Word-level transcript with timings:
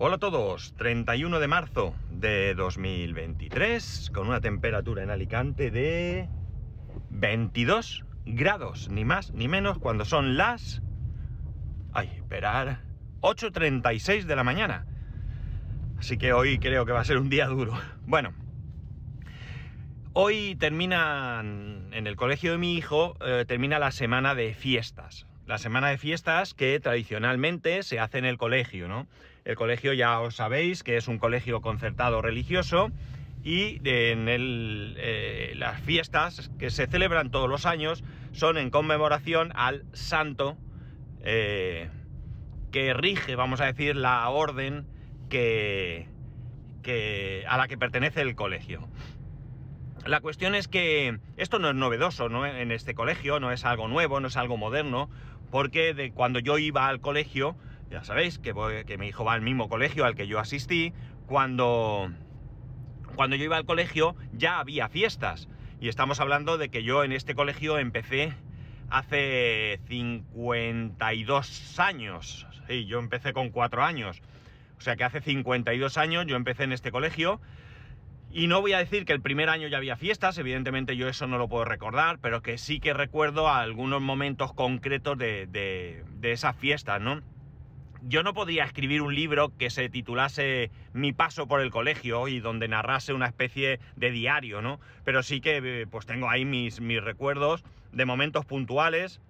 Hola 0.00 0.14
a 0.14 0.18
todos, 0.18 0.74
31 0.76 1.40
de 1.40 1.48
marzo 1.48 1.92
de 2.08 2.54
2023, 2.54 4.12
con 4.14 4.28
una 4.28 4.40
temperatura 4.40 5.02
en 5.02 5.10
Alicante 5.10 5.72
de 5.72 6.28
22 7.10 8.04
grados, 8.24 8.90
ni 8.90 9.04
más 9.04 9.32
ni 9.32 9.48
menos, 9.48 9.80
cuando 9.80 10.04
son 10.04 10.36
las... 10.36 10.82
Ay, 11.92 12.12
esperar... 12.14 12.84
8.36 13.22 14.22
de 14.22 14.36
la 14.36 14.44
mañana. 14.44 14.86
Así 15.98 16.16
que 16.16 16.32
hoy 16.32 16.60
creo 16.60 16.86
que 16.86 16.92
va 16.92 17.00
a 17.00 17.04
ser 17.04 17.18
un 17.18 17.28
día 17.28 17.48
duro. 17.48 17.76
Bueno, 18.06 18.34
hoy 20.12 20.54
termina 20.60 21.40
en 21.40 22.06
el 22.06 22.14
colegio 22.14 22.52
de 22.52 22.58
mi 22.58 22.76
hijo, 22.76 23.16
eh, 23.20 23.44
termina 23.48 23.80
la 23.80 23.90
semana 23.90 24.36
de 24.36 24.54
fiestas. 24.54 25.26
La 25.48 25.58
semana 25.58 25.88
de 25.88 25.98
fiestas 25.98 26.54
que 26.54 26.78
tradicionalmente 26.78 27.82
se 27.82 27.98
hace 27.98 28.18
en 28.18 28.26
el 28.26 28.38
colegio, 28.38 28.86
¿no? 28.86 29.08
El 29.48 29.56
colegio 29.56 29.94
ya 29.94 30.20
os 30.20 30.36
sabéis 30.36 30.82
que 30.82 30.98
es 30.98 31.08
un 31.08 31.18
colegio 31.18 31.62
concertado 31.62 32.20
religioso 32.20 32.90
y 33.42 33.80
en 33.82 34.26
eh, 34.28 35.54
las 35.56 35.80
fiestas 35.80 36.50
que 36.58 36.68
se 36.68 36.86
celebran 36.86 37.30
todos 37.30 37.48
los 37.48 37.64
años 37.64 38.04
son 38.32 38.58
en 38.58 38.68
conmemoración 38.68 39.52
al 39.54 39.86
santo 39.94 40.58
eh, 41.22 41.88
que 42.72 42.92
rige, 42.92 43.36
vamos 43.36 43.62
a 43.62 43.64
decir, 43.64 43.96
la 43.96 44.28
orden 44.28 44.86
que, 45.30 46.06
a 47.48 47.56
la 47.56 47.68
que 47.68 47.78
pertenece 47.78 48.20
el 48.20 48.34
colegio. 48.34 48.86
La 50.04 50.20
cuestión 50.20 50.54
es 50.54 50.68
que 50.68 51.20
esto 51.38 51.58
no 51.58 51.70
es 51.70 51.74
novedoso 51.74 52.28
¿no? 52.28 52.44
en 52.44 52.70
este 52.70 52.92
colegio, 52.94 53.40
no 53.40 53.50
es 53.50 53.64
algo 53.64 53.88
nuevo, 53.88 54.20
no 54.20 54.28
es 54.28 54.36
algo 54.36 54.58
moderno, 54.58 55.08
porque 55.50 55.94
de 55.94 56.12
cuando 56.12 56.38
yo 56.38 56.58
iba 56.58 56.86
al 56.86 57.00
colegio 57.00 57.56
ya 57.90 58.04
sabéis 58.04 58.38
que, 58.38 58.54
que 58.86 58.98
mi 58.98 59.08
hijo 59.08 59.24
va 59.24 59.32
al 59.32 59.42
mismo 59.42 59.68
colegio 59.68 60.04
al 60.04 60.14
que 60.14 60.26
yo 60.26 60.38
asistí. 60.38 60.92
Cuando, 61.26 62.10
cuando 63.16 63.36
yo 63.36 63.44
iba 63.44 63.56
al 63.56 63.64
colegio 63.64 64.14
ya 64.32 64.58
había 64.58 64.88
fiestas. 64.88 65.48
Y 65.80 65.88
estamos 65.88 66.20
hablando 66.20 66.58
de 66.58 66.70
que 66.70 66.82
yo 66.82 67.04
en 67.04 67.12
este 67.12 67.34
colegio 67.34 67.78
empecé 67.78 68.34
hace 68.90 69.80
52 69.86 71.78
años. 71.78 72.46
Sí, 72.66 72.86
yo 72.86 72.98
empecé 72.98 73.32
con 73.32 73.50
4 73.50 73.82
años. 73.84 74.20
O 74.76 74.80
sea 74.80 74.96
que 74.96 75.04
hace 75.04 75.20
52 75.20 75.96
años 75.98 76.26
yo 76.26 76.36
empecé 76.36 76.64
en 76.64 76.72
este 76.72 76.90
colegio. 76.90 77.40
Y 78.30 78.46
no 78.46 78.60
voy 78.60 78.74
a 78.74 78.78
decir 78.78 79.06
que 79.06 79.14
el 79.14 79.22
primer 79.22 79.48
año 79.48 79.68
ya 79.68 79.78
había 79.78 79.96
fiestas, 79.96 80.36
evidentemente 80.36 80.96
yo 80.96 81.08
eso 81.08 81.26
no 81.26 81.38
lo 81.38 81.48
puedo 81.48 81.64
recordar, 81.64 82.18
pero 82.20 82.42
que 82.42 82.58
sí 82.58 82.78
que 82.78 82.92
recuerdo 82.92 83.48
algunos 83.48 84.02
momentos 84.02 84.52
concretos 84.52 85.16
de, 85.16 85.46
de, 85.46 86.04
de 86.16 86.32
esas 86.32 86.54
fiestas, 86.54 87.00
¿no? 87.00 87.22
Yo 88.02 88.22
no 88.22 88.34
podría 88.34 88.64
escribir 88.64 89.02
un 89.02 89.14
libro 89.14 89.52
que 89.56 89.70
se 89.70 89.88
titulase 89.88 90.70
Mi 90.92 91.12
paso 91.12 91.46
por 91.46 91.60
el 91.60 91.70
colegio 91.70 92.28
y 92.28 92.40
donde 92.40 92.68
narrase 92.68 93.12
una 93.12 93.26
especie 93.26 93.80
de 93.96 94.10
diario, 94.10 94.62
¿no? 94.62 94.80
Pero 95.04 95.22
sí 95.22 95.40
que 95.40 95.60
eh, 95.62 95.86
pues 95.90 96.06
tengo 96.06 96.28
ahí 96.28 96.44
mis, 96.44 96.80
mis 96.80 97.02
recuerdos 97.02 97.64
de 97.92 98.04
momentos 98.04 98.44
puntuales, 98.44 99.20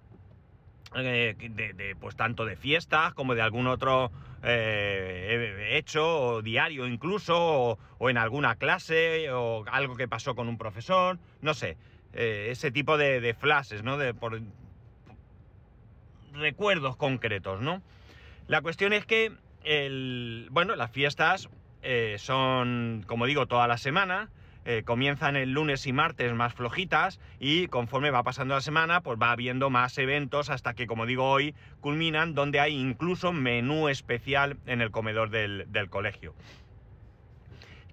eh, 0.95 1.35
de, 1.37 1.95
pues 1.99 2.15
tanto 2.15 2.45
de 2.45 2.55
fiestas 2.55 3.13
como 3.13 3.35
de 3.35 3.41
algún 3.41 3.67
otro 3.67 4.11
eh, 4.43 5.69
hecho 5.71 6.21
o 6.21 6.41
diario 6.41 6.87
incluso, 6.87 7.77
o, 7.97 8.09
en 8.09 8.17
alguna 8.17 8.55
clase, 8.55 9.31
o 9.31 9.63
algo 9.71 9.95
que 9.95 10.07
pasó 10.07 10.35
con 10.35 10.47
un 10.47 10.57
profesor, 10.57 11.19
no 11.41 11.53
sé, 11.53 11.77
ese 12.13 12.71
tipo 12.71 12.97
de, 12.97 13.21
de 13.21 13.33
flashes, 13.35 13.83
¿no? 13.83 13.97
De, 13.97 14.13
por, 14.13 14.41
recuerdos 16.33 16.95
concretos, 16.95 17.61
¿no? 17.61 17.81
La 18.49 18.63
cuestión 18.63 18.93
es 18.93 19.05
que, 19.05 19.31
el, 19.63 20.47
bueno, 20.49 20.75
las 20.75 20.89
fiestas 20.89 21.49
eh, 21.83 22.15
son, 22.17 23.05
como 23.05 23.27
digo, 23.27 23.45
toda 23.45 23.67
la 23.67 23.77
semana. 23.77 24.31
Eh, 24.65 24.81
comienzan 24.83 25.35
el 25.35 25.51
lunes 25.51 25.85
y 25.85 25.93
martes 25.93 26.33
más 26.33 26.55
flojitas 26.55 27.19
y 27.39 27.67
conforme 27.67 28.09
va 28.09 28.23
pasando 28.23 28.55
la 28.55 28.61
semana 28.61 29.01
pues 29.01 29.17
va 29.19 29.31
habiendo 29.31 29.69
más 29.69 29.97
eventos 29.97 30.49
hasta 30.49 30.73
que 30.73 30.85
como 30.85 31.05
digo 31.05 31.27
hoy 31.29 31.55
culminan 31.79 32.35
donde 32.35 32.59
hay 32.59 32.75
incluso 32.75 33.31
menú 33.31 33.87
especial 33.87 34.57
en 34.65 34.81
el 34.81 34.91
comedor 34.91 35.29
del, 35.29 35.89
colegio. 35.89 36.35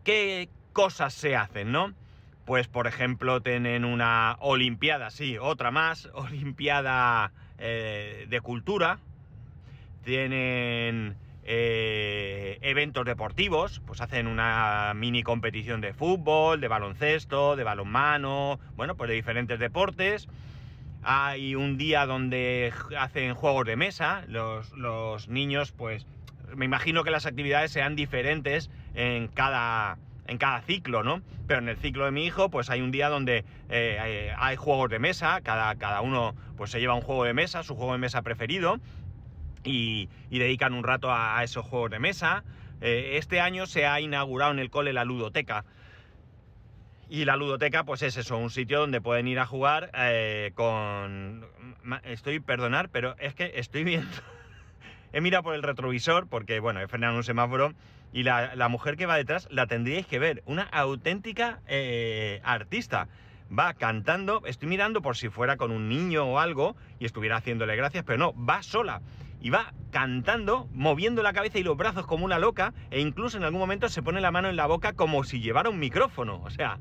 ¿Qué 0.05 0.49
cosas 0.73 1.15
se 1.15 1.37
hacen, 1.37 1.71
no? 1.71 1.94
Pues 2.44 2.67
por 2.67 2.87
ejemplo 2.87 3.41
tienen 3.41 3.84
una 3.84 4.37
olimpiada, 4.41 5.11
sí, 5.11 5.38
otra 5.38 5.71
más, 5.71 6.06
olimpiada 6.15 7.33
eh, 7.59 8.27
de 8.28 8.41
cultura, 8.41 8.99
tienen 10.06 11.17
eh, 11.43 12.59
eventos 12.62 13.05
deportivos, 13.05 13.83
pues 13.87 14.00
hacen 14.00 14.28
una 14.28 14.93
mini 14.94 15.25
competición 15.25 15.81
de 15.81 15.93
fútbol, 15.93 16.61
de 16.61 16.69
baloncesto, 16.69 17.56
de 17.56 17.65
balonmano, 17.65 18.61
bueno, 18.77 18.94
pues 18.94 19.09
de 19.09 19.17
diferentes 19.17 19.59
deportes. 19.59 20.28
Hay 21.03 21.56
un 21.56 21.77
día 21.77 22.06
donde 22.06 22.72
hacen 22.97 23.34
juegos 23.34 23.67
de 23.67 23.75
mesa, 23.75 24.22
los, 24.28 25.28
niños, 25.28 25.72
pues 25.72 26.06
me 26.55 26.65
imagino 26.65 27.03
que 27.03 27.11
las 27.11 27.27
actividades 27.27 27.73
sean 27.73 27.97
diferentes 27.97 28.71
en 28.94 29.27
cada, 29.27 29.99
en 30.28 30.38
cada 30.38 30.61
ciclo, 30.62 31.03
¿no? 31.03 31.21
Pero 31.49 31.61
en 31.61 31.69
el 31.69 31.77
ciclo 31.78 32.05
de 32.05 32.12
mi 32.12 32.25
hijo, 32.25 32.49
pues 32.49 32.71
hay 32.71 32.81
un 32.81 32.93
día 32.93 33.09
donde 33.09 33.44
eh, 33.71 34.33
hay 34.38 34.55
juegos 34.55 34.88
de 34.88 35.00
mesa, 35.00 35.41
cada, 35.43 35.75
cada 35.75 36.00
uno 36.00 36.37
pues 36.56 36.71
se 36.71 36.78
lleva 36.78 36.94
un 36.94 37.03
juego 37.03 37.25
de 37.25 37.34
mesa, 37.34 37.65
su 37.65 37.75
juego 37.75 37.93
de 37.93 37.99
mesa 37.99 38.23
preferido, 38.23 38.81
y, 39.66 40.09
dedican 40.31 40.75
un 40.75 40.84
rato 40.84 41.12
a, 41.12 41.43
esos 41.43 41.65
juegos 41.65 41.91
de 41.91 41.99
mesa. 41.99 42.44
Eh, 42.81 43.16
este 43.16 43.41
año 43.41 43.66
se 43.66 43.87
ha 43.87 44.00
inaugurado 44.00 44.53
en 44.53 44.59
el 44.59 44.71
cole 44.71 44.93
la 44.93 45.04
ludoteca. 45.04 45.65
Y 47.09 47.25
la 47.25 47.37
ludoteca, 47.37 47.84
pues 47.84 48.03
es 48.03 48.16
eso, 48.16 48.37
un 48.37 48.50
sitio 48.50 48.81
donde 48.81 49.00
pueden 49.00 49.28
ir 49.28 49.38
a 49.38 49.47
jugar 49.47 49.91
eh, 49.94 50.50
con... 50.55 51.47
Estoy, 52.03 52.41
perdonar, 52.41 52.88
pero 52.88 53.15
es 53.19 53.34
que 53.34 53.53
estoy 53.55 53.84
viendo... 53.84 54.10
he 55.12 55.21
mirado 55.21 55.44
por 55.44 55.55
el 55.55 55.62
retrovisor 55.62 56.26
porque, 56.26 56.59
bueno, 56.59 56.81
he 56.81 56.88
frenado 56.88 57.16
un 57.16 57.22
semáforo 57.22 57.75
y 58.12 58.25
la, 58.25 58.69
mujer 58.69 58.97
que 58.97 59.06
va 59.06 59.16
detrás 59.16 59.47
la 59.50 59.66
tendríais 59.66 60.06
que 60.06 60.19
ver. 60.19 60.43
Una 60.47 60.65
auténtica 60.65 61.60
eh, 61.69 62.41
artista. 62.43 63.09
Va 63.56 63.75
cantando, 63.75 64.43
estoy 64.44 64.69
mirando 64.69 65.03
por 65.03 65.16
si 65.16 65.28
fuera 65.28 65.56
con 65.56 65.71
un 65.71 65.88
niño 65.88 66.25
o 66.25 66.41
algo 66.41 66.75
y 66.99 67.05
estuviera 67.05 67.37
haciéndole 67.37 67.76
gracias, 67.76 68.03
pero 68.05 68.19
no, 68.19 68.34
va 68.44 68.65
sola 68.65 69.00
y 69.41 69.51
va 69.51 69.73
cantando, 69.91 70.69
moviendo 70.73 71.23
la 71.23 71.33
cabeza 71.33 71.59
y 71.59 71.63
los 71.63 71.77
brazos 71.77 72.07
como 72.07 72.25
una 72.25 72.39
loca, 72.39 72.75
e 72.91 73.01
incluso 73.01 73.37
en 73.37 73.45
algún 73.45 73.61
momento 73.61 73.89
se 73.89 74.03
pone 74.03 74.21
la 74.21 74.31
mano 74.31 74.49
en 74.49 74.57
la 74.57 74.67
boca 74.67 74.93
como 74.93 75.25
si 75.25 75.41
llevara 75.41 75.71
un 75.71 75.79
micrófono. 75.79 76.43
O 76.43 76.51
sea, 76.51 76.79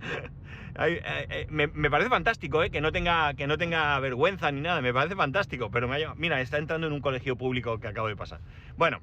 eh, 0.80 1.46
me, 1.50 1.90
parece 1.90 2.10
fantástico, 2.10 2.62
¿eh? 2.62 2.70
que, 2.70 2.80
no 2.80 2.92
tenga, 2.92 3.34
que 3.34 3.46
no 3.46 3.58
tenga 3.58 3.98
vergüenza 4.00 4.50
ni 4.50 4.60
nada, 4.60 4.80
me 4.80 4.92
parece 4.92 5.16
fantástico, 5.16 5.70
pero 5.70 5.88
me 5.88 5.98
mira, 6.16 6.40
está 6.40 6.58
entrando 6.58 6.86
en 6.86 6.92
un 6.92 7.00
colegio 7.00 7.36
público 7.36 7.78
que 7.78 7.88
acabo 7.88 8.08
de 8.08 8.16
pasar. 8.16 8.40
Bueno, 8.76 9.00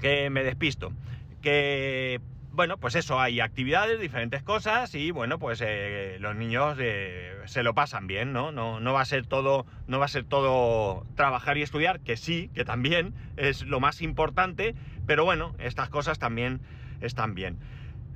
que 0.00 0.30
me 0.30 0.44
despisto. 0.44 0.92
Que 1.42 2.20
bueno, 2.58 2.76
pues 2.76 2.96
eso, 2.96 3.20
hay 3.20 3.38
actividades, 3.38 4.00
diferentes 4.00 4.42
cosas 4.42 4.92
y 4.96 5.12
bueno, 5.12 5.38
pues 5.38 5.62
eh, 5.64 6.16
los 6.18 6.34
niños 6.34 6.76
eh, 6.80 7.36
se 7.44 7.62
lo 7.62 7.72
pasan 7.72 8.08
bien, 8.08 8.32
¿no? 8.32 8.50
¿no? 8.50 8.92
Va 8.92 9.00
a 9.00 9.04
ser 9.04 9.26
todo, 9.26 9.64
no 9.86 10.00
va 10.00 10.06
a 10.06 10.08
ser 10.08 10.24
todo 10.24 11.06
trabajar 11.14 11.56
y 11.56 11.62
estudiar, 11.62 12.00
que 12.00 12.16
sí, 12.16 12.50
que 12.56 12.64
también 12.64 13.14
es 13.36 13.62
lo 13.62 13.78
más 13.78 14.02
importante, 14.02 14.74
pero 15.06 15.24
bueno, 15.24 15.54
estas 15.60 15.88
cosas 15.88 16.18
también 16.18 16.60
están 17.00 17.36
bien. 17.36 17.60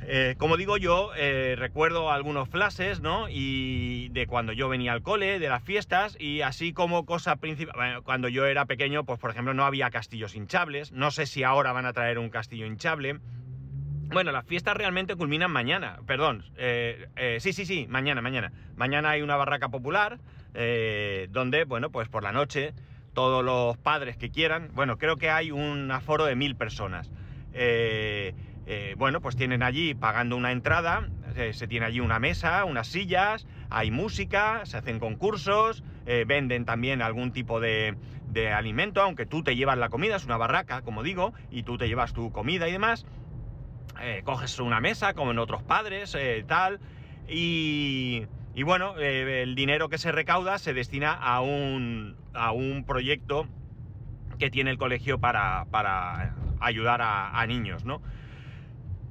Eh, 0.01 0.35
como 0.39 0.57
digo 0.57 0.77
yo, 0.77 1.13
recuerdo 1.55 2.11
algunos 2.11 2.49
flashes, 2.49 3.01
¿no? 3.01 3.29
Y 3.29 4.09
de 4.09 4.27
cuando 4.27 4.53
yo 4.53 4.69
venía 4.69 4.93
al 4.93 5.03
cole, 5.03 5.39
de 5.39 5.49
las 5.49 5.63
fiestas, 5.63 6.17
y 6.19 6.41
así 6.41 6.73
como 6.73 7.07
cosa 7.07 7.37
principal, 7.37 8.03
cuando 8.03 8.27
yo 8.27 8.47
era 8.47 8.65
pequeño, 8.65 9.05
pues 9.05 9.21
por 9.21 9.31
ejemplo 9.31 9.55
no 9.55 9.65
había 9.65 9.89
castillos 9.91 10.35
hinchables, 10.35 10.91
no 10.91 11.13
sé 11.13 11.27
si 11.27 11.45
ahora 11.45 11.71
van 11.71 11.87
a 11.87 11.93
traer 11.93 12.19
un 12.19 12.29
castillo 12.29 12.67
hinchable, 12.67 13.21
bueno, 14.13 14.33
las 14.33 14.45
fiestas 14.45 14.77
realmente 14.77 15.17
culminan 15.17 15.51
mañana, 15.51 15.99
perdón. 16.07 16.45
Eh, 16.57 17.09
eh, 17.17 17.39
sí, 17.41 17.53
sí, 17.53 17.65
sí, 17.65 17.87
mañana, 17.89 18.21
mañana. 18.21 18.53
Mañana 18.77 19.11
hay 19.11 19.23
una 19.23 19.37
barraca 19.37 19.69
popular 19.69 20.19
eh, 20.55 21.29
donde, 21.31 21.65
bueno, 21.65 21.91
pues 21.91 22.09
por 22.09 22.23
la 22.23 22.33
noche 22.33 22.75
todos 23.15 23.45
los 23.45 23.77
padres 23.77 24.17
que 24.17 24.31
quieran, 24.31 24.71
bueno, 24.75 24.97
creo 24.97 25.17
que 25.17 25.31
hay 25.31 25.51
un 25.51 25.91
aforo 25.91 26.25
de 26.25 26.35
mil 26.35 26.57
personas. 26.57 27.11
bueno, 28.97 29.21
pues 29.21 29.37
tienen 29.37 29.63
allí 29.63 29.95
pagando 29.95 30.37
una 30.37 30.53
entrada, 30.53 31.09
se 31.53 31.67
tiene 31.67 31.87
allí 31.87 32.01
una 32.01 32.19
mesa, 32.19 32.65
unas 32.65 32.87
sillas, 32.89 33.47
hay 33.69 33.91
música, 33.91 34.65
se 34.65 34.79
hacen 34.79 34.99
concursos, 34.99 35.85
venden 36.27 36.65
también 36.65 37.03
algún 37.03 37.33
tipo 37.33 37.61
de, 37.61 37.97
de 38.33 38.51
alimento, 38.51 39.03
aunque 39.03 39.27
tú 39.27 39.43
te 39.43 39.57
llevas 39.57 39.77
la 39.77 39.91
comida, 39.91 40.17
es 40.17 40.25
una 40.25 40.39
barraca, 40.39 40.81
como 40.81 41.03
digo, 41.03 41.35
y 41.51 41.65
tú 41.65 41.77
te 41.77 41.89
llevas 41.89 42.15
tu 42.15 42.33
comida 42.33 42.67
y 42.67 42.73
demás. 42.73 43.05
Eh, 44.05 44.23
coges 44.25 44.59
una 44.59 44.81
mesa, 44.81 45.15
como 45.15 45.31
en 45.31 45.39
otros 45.39 45.63
padres, 45.63 46.17
eh, 46.17 46.45
tal, 46.49 46.81
y, 47.29 48.27
bueno, 48.65 48.99
eh, 48.99 49.43
el 49.45 49.55
dinero 49.55 49.89
que 49.89 49.97
se 49.97 50.11
recauda 50.11 50.59
se 50.59 50.75
destina 50.75 51.13
a 51.13 51.41
un, 51.41 52.17
a 52.35 52.51
un 52.51 52.83
proyecto 52.85 53.47
que 54.41 54.51
tiene 54.51 54.73
el 54.73 54.79
colegio 54.79 55.21
para, 55.21 55.67
para 55.71 56.35
ayudar 56.59 57.01
a, 57.01 57.47
niños, 57.47 57.85
¿no? 57.85 58.03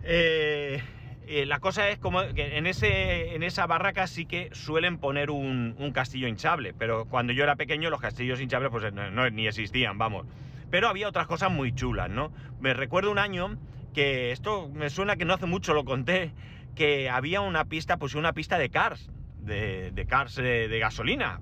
La 0.04 1.60
cosa 1.60 1.88
es 1.88 1.98
como 1.98 2.22
que 2.36 2.58
en, 2.58 2.68
ese, 2.68 3.34
en 3.34 3.44
esa 3.44 3.66
barraca 3.68 4.08
sí 4.08 4.26
que 4.26 4.50
suelen 4.52 4.98
poner 4.98 5.32
un, 5.32 5.92
castillo 5.94 6.28
hinchable, 6.28 6.74
pero 6.74 7.06
cuando 7.06 7.32
yo 7.32 7.44
era 7.44 7.56
pequeño 7.56 7.90
los 7.90 8.02
castillos 8.02 8.42
hinchables 8.42 8.72
pues 8.72 8.92
no, 8.92 9.30
ni 9.30 9.48
existían, 9.48 9.98
vamos. 9.98 10.26
Pero 10.70 10.90
había 10.90 11.08
otras 11.08 11.28
cosas 11.28 11.50
muy 11.50 11.74
chulas, 11.74 12.10
¿no? 12.10 12.34
Me 12.60 12.74
recuerdo 12.74 13.10
un 13.10 13.20
año 13.20 13.58
que 13.94 14.32
esto 14.32 14.70
me 14.70 14.90
suena 14.90 15.16
que 15.16 15.26
no 15.26 15.34
hace 15.34 15.46
mucho 15.46 15.74
lo 15.74 15.86
conté, 15.86 16.34
que 16.76 17.10
había 17.10 17.42
una 17.42 17.66
pista, 17.66 17.98
pues 17.98 18.16
una 18.16 18.34
pista 18.34 18.58
de 18.58 18.70
cars, 18.70 19.10
de, 19.40 20.06
cars 20.08 20.36
de, 20.36 20.80
gasolina. 20.80 21.42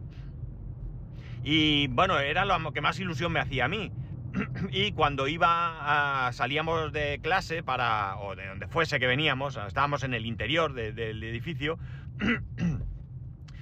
Y 1.44 1.88
bueno, 1.88 2.20
era 2.20 2.46
lo 2.46 2.74
que 2.74 2.82
más 2.82 3.00
ilusión 3.00 3.32
me 3.32 3.40
hacía 3.40 3.66
a 3.66 3.68
mí. 3.68 3.92
y 4.72 4.92
cuando 4.92 5.28
iba 5.28 6.28
a, 6.28 6.32
salíamos 6.34 6.92
de 6.94 7.20
clase 7.22 7.64
para, 7.64 8.18
o 8.18 8.36
de 8.36 8.48
donde 8.48 8.68
fuese 8.68 9.00
que 9.00 9.08
veníamos, 9.08 9.58
estábamos 9.58 10.04
en 10.04 10.14
el 10.14 10.26
interior 10.26 10.74
del 10.74 11.24
edificio, 11.24 11.80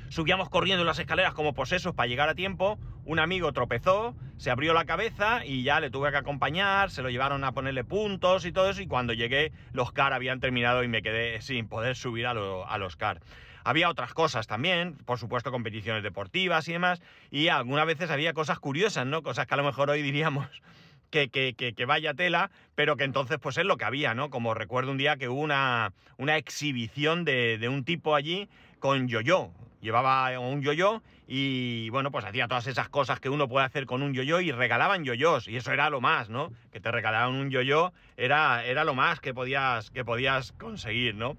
subíamos 0.09 0.49
corriendo 0.49 0.83
las 0.83 0.99
escaleras 0.99 1.33
como 1.33 1.53
posesos 1.53 1.93
para 1.93 2.07
llegar 2.07 2.29
a 2.29 2.35
tiempo, 2.35 2.79
un 3.05 3.19
amigo 3.19 3.53
tropezó, 3.53 4.15
se 4.37 4.51
abrió 4.51 4.73
la 4.73 4.85
cabeza 4.85 5.45
y 5.45 5.63
ya 5.63 5.79
le 5.79 5.89
tuve 5.89 6.11
que 6.11 6.17
acompañar, 6.17 6.91
se 6.91 7.01
lo 7.01 7.09
llevaron 7.09 7.43
a 7.43 7.53
ponerle 7.53 7.83
puntos 7.83 8.45
y 8.45 8.51
todo 8.51 8.69
eso, 8.69 8.81
y 8.81 8.87
cuando 8.87 9.13
llegué 9.13 9.51
los 9.71 9.91
CAR 9.91 10.13
habían 10.13 10.39
terminado 10.39 10.83
y 10.83 10.87
me 10.87 11.01
quedé 11.01 11.41
sin 11.41 11.67
poder 11.67 11.95
subir 11.95 12.27
a, 12.27 12.33
los 12.33 12.95
CAR. 12.95 13.21
Había 13.63 13.89
otras 13.89 14.13
cosas 14.13 14.47
también, 14.47 14.95
por 15.05 15.19
supuesto 15.19 15.51
competiciones 15.51 16.03
deportivas 16.03 16.67
y 16.67 16.73
demás, 16.73 17.01
y 17.31 17.49
algunas 17.49 17.85
veces 17.85 18.09
había 18.09 18.33
cosas 18.33 18.59
curiosas, 18.59 19.05
¿no? 19.05 19.23
Cosas 19.23 19.45
que 19.47 19.53
a 19.53 19.57
lo 19.57 19.63
mejor 19.63 19.89
hoy 19.89 20.01
diríamos 20.01 20.47
que, 21.09 21.29
que, 21.29 21.53
que, 21.53 21.85
vaya 21.85 22.13
tela, 22.13 22.51
pero 22.75 22.95
que 22.95 23.03
entonces 23.03 23.39
pues 23.41 23.57
es 23.57 23.65
lo 23.65 23.77
que 23.77 23.85
había, 23.85 24.13
¿no? 24.13 24.29
Como 24.29 24.53
recuerdo 24.53 24.91
un 24.91 24.97
día 24.97 25.17
que 25.17 25.29
hubo 25.29 25.41
una, 25.41 25.93
una 26.17 26.37
exhibición 26.37 27.25
de, 27.25 27.57
de 27.57 27.69
un 27.69 27.83
tipo 27.83 28.15
allí 28.15 28.49
con 28.79 29.07
yo-yo. 29.07 29.51
Llevaba 29.81 30.37
un 30.39 30.61
yo-yo 30.61 31.01
y 31.27 31.89
bueno, 31.89 32.11
pues 32.11 32.25
hacía 32.25 32.47
todas 32.47 32.67
esas 32.67 32.89
cosas 32.89 33.19
que 33.19 33.29
uno 33.29 33.47
puede 33.47 33.65
hacer 33.65 33.85
con 33.85 34.01
un 34.01 34.13
yo-yo 34.13 34.41
y 34.41 34.51
regalaban 34.51 35.03
yo-yos. 35.03 35.47
Y 35.47 35.57
eso 35.57 35.71
era 35.71 35.89
lo 35.89 36.01
más, 36.01 36.29
¿no? 36.29 36.51
Que 36.71 36.79
te 36.79 36.91
regalaban 36.91 37.35
un 37.35 37.49
yo-yo 37.51 37.93
era, 38.15 38.65
era 38.65 38.83
lo 38.83 38.95
más 38.95 39.19
que 39.19 39.33
podías, 39.33 39.91
que 39.91 40.03
podías 40.03 40.51
conseguir, 40.53 41.15
¿no? 41.15 41.37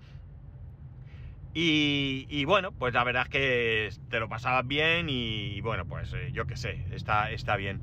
Y, 1.61 2.44
bueno, 2.44 2.70
pues 2.70 2.94
la 2.94 3.02
verdad 3.02 3.23
es 3.25 3.29
que 3.29 3.90
te 4.11 4.20
lo 4.20 4.29
pasabas 4.29 4.64
bien 4.67 5.08
y, 5.08 5.61
bueno, 5.61 5.87
pues 5.87 6.12
eh, 6.12 6.31
yo 6.32 6.46
qué 6.46 6.56
sé, 6.56 6.79
está, 6.93 7.32
está 7.32 7.56
bien. 7.56 7.81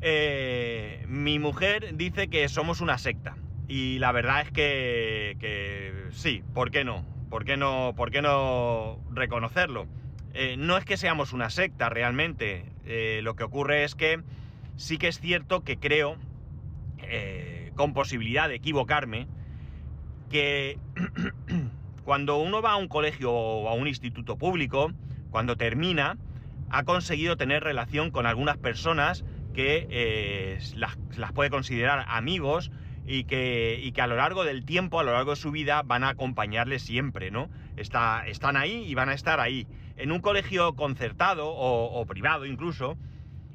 Eh, 0.00 1.04
mi 1.06 1.38
mujer 1.38 1.96
dice 1.96 2.28
que 2.28 2.48
somos 2.48 2.80
una 2.80 2.96
secta 2.96 3.36
y 3.68 3.98
la 3.98 4.12
verdad 4.12 4.42
es 4.42 4.50
que, 4.50 6.08
sí, 6.12 6.42
¿por 6.54 6.70
qué 6.70 6.84
no? 6.84 7.15
¿Por 7.28 7.44
qué 7.44 7.56
no, 7.56 7.94
por 7.96 8.10
qué 8.10 8.22
no 8.22 8.98
reconocerlo? 9.10 9.86
Eh, 10.34 10.56
no 10.58 10.76
es 10.76 10.84
que 10.84 10.96
seamos 10.96 11.32
una 11.32 11.50
secta 11.50 11.88
realmente, 11.88 12.64
lo 13.22 13.34
que 13.34 13.44
ocurre 13.44 13.84
es 13.84 13.94
que 13.94 14.20
sí 14.76 14.98
que 14.98 15.08
es 15.08 15.18
cierto 15.18 15.64
que 15.64 15.78
creo, 15.78 16.18
con 17.74 17.94
posibilidad 17.94 18.48
de 18.48 18.56
equivocarme, 18.56 19.26
que 20.30 20.78
Cuando 22.06 22.38
uno 22.38 22.62
va 22.62 22.70
a 22.70 22.76
un 22.76 22.86
colegio 22.86 23.32
o 23.32 23.68
a 23.68 23.74
un 23.74 23.88
instituto 23.88 24.38
público, 24.38 24.92
cuando 25.30 25.56
termina, 25.56 26.18
ha 26.70 26.84
conseguido 26.84 27.36
tener 27.36 27.64
relación 27.64 28.12
con 28.12 28.26
algunas 28.26 28.58
personas 28.58 29.24
que 29.52 29.88
eh, 29.90 30.58
las, 30.76 30.96
puede 31.32 31.50
considerar 31.50 32.06
amigos 32.08 32.70
y 33.06 33.24
que, 33.24 33.90
que, 33.94 34.02
a 34.02 34.06
lo 34.06 34.16
largo 34.16 34.44
del 34.44 34.64
tiempo, 34.64 35.00
a 35.00 35.04
lo 35.04 35.12
largo 35.12 35.30
de 35.30 35.36
su 35.36 35.50
vida, 35.50 35.82
van 35.82 36.04
a 36.04 36.10
acompañarle 36.10 36.78
siempre, 36.78 37.30
¿no? 37.30 37.48
Está, 37.76 38.26
están 38.26 38.56
ahí 38.56 38.84
y 38.86 38.94
van 38.94 39.08
a 39.08 39.14
estar 39.14 39.40
ahí. 39.40 39.66
En 39.96 40.12
un 40.12 40.20
colegio 40.20 40.74
concertado 40.74 41.48
o 41.48 42.04
privado 42.06 42.46
incluso, 42.46 42.96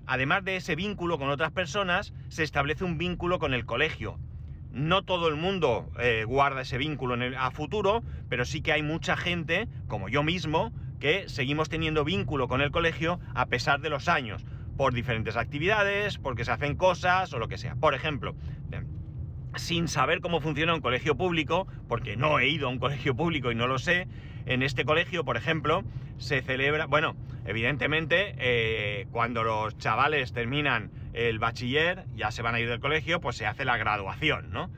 además 0.06 0.44
de 0.44 0.56
ese 0.56 0.76
vínculo 0.76 1.18
con 1.18 1.30
otras 1.30 1.52
personas, 1.52 2.14
se 2.30 2.44
establece 2.44 2.84
un 2.84 2.98
vínculo 2.98 3.40
con 3.40 3.54
el 3.54 3.66
colegio 3.66 4.18
no 4.72 5.04
todo 5.04 5.28
el 5.28 5.36
mundo 5.36 5.92
eh, 6.00 6.24
guarda 6.26 6.62
ese 6.62 6.78
vínculo 6.78 7.14
en 7.14 7.22
el, 7.22 7.36
a 7.36 7.52
futuro, 7.52 8.04
pero 8.30 8.46
sí 8.46 8.62
que 8.62 8.72
hay 8.72 8.84
mucha 8.84 9.18
gente, 9.18 9.68
como 9.88 10.10
yo 10.10 10.24
mismo, 10.24 10.72
que 11.00 11.28
seguimos 11.28 11.70
teniendo 11.70 12.04
vínculo 12.04 12.48
con 12.48 12.62
el 12.62 12.72
colegio 12.72 13.20
a 13.34 13.48
pesar 13.48 13.82
de 13.82 13.90
los 13.90 14.08
años, 14.08 14.46
por 14.78 14.94
diferentes 14.94 15.36
actividades, 15.36 16.18
porque 16.18 16.46
se 16.46 16.52
hacen 16.52 16.76
cosas 16.76 17.34
o 17.34 17.40
lo 17.40 17.48
que 17.48 17.58
sea. 17.58 17.76
Por 17.76 17.94
ejemplo, 17.94 18.36
sin 19.56 19.88
saber 19.88 20.22
cómo 20.22 20.42
funciona 20.42 20.74
un 20.74 20.82
colegio 20.82 21.16
público, 21.16 21.68
porque 21.88 22.16
no 22.16 22.40
he 22.40 22.48
ido 22.48 22.68
a 22.68 22.72
un 22.72 22.80
colegio 22.80 23.16
público 23.16 23.52
y 23.52 23.56
no 23.56 23.68
lo 23.68 23.80
sé, 23.80 24.08
en 24.46 24.64
este 24.64 24.86
colegio, 24.86 25.24
por 25.24 25.38
ejemplo, 25.38 25.84
se 26.18 26.42
celebra, 26.42 26.86
bueno, 26.86 27.16
evidentemente, 27.46 28.36
eh, 28.38 29.08
cuando 29.12 29.44
los 29.44 29.78
chavales 29.78 30.34
terminan 30.34 30.92
el 31.14 31.40
bachiller, 31.40 32.06
ya 32.16 32.32
se 32.32 32.42
van 32.42 32.56
a 32.56 32.60
ir 32.60 32.70
del 32.70 32.80
colegio, 32.80 33.20
pues 33.20 33.36
se 33.36 33.46
hace 33.46 33.66
la 33.66 33.78
graduación, 33.78 34.52
¿no? 34.52 34.70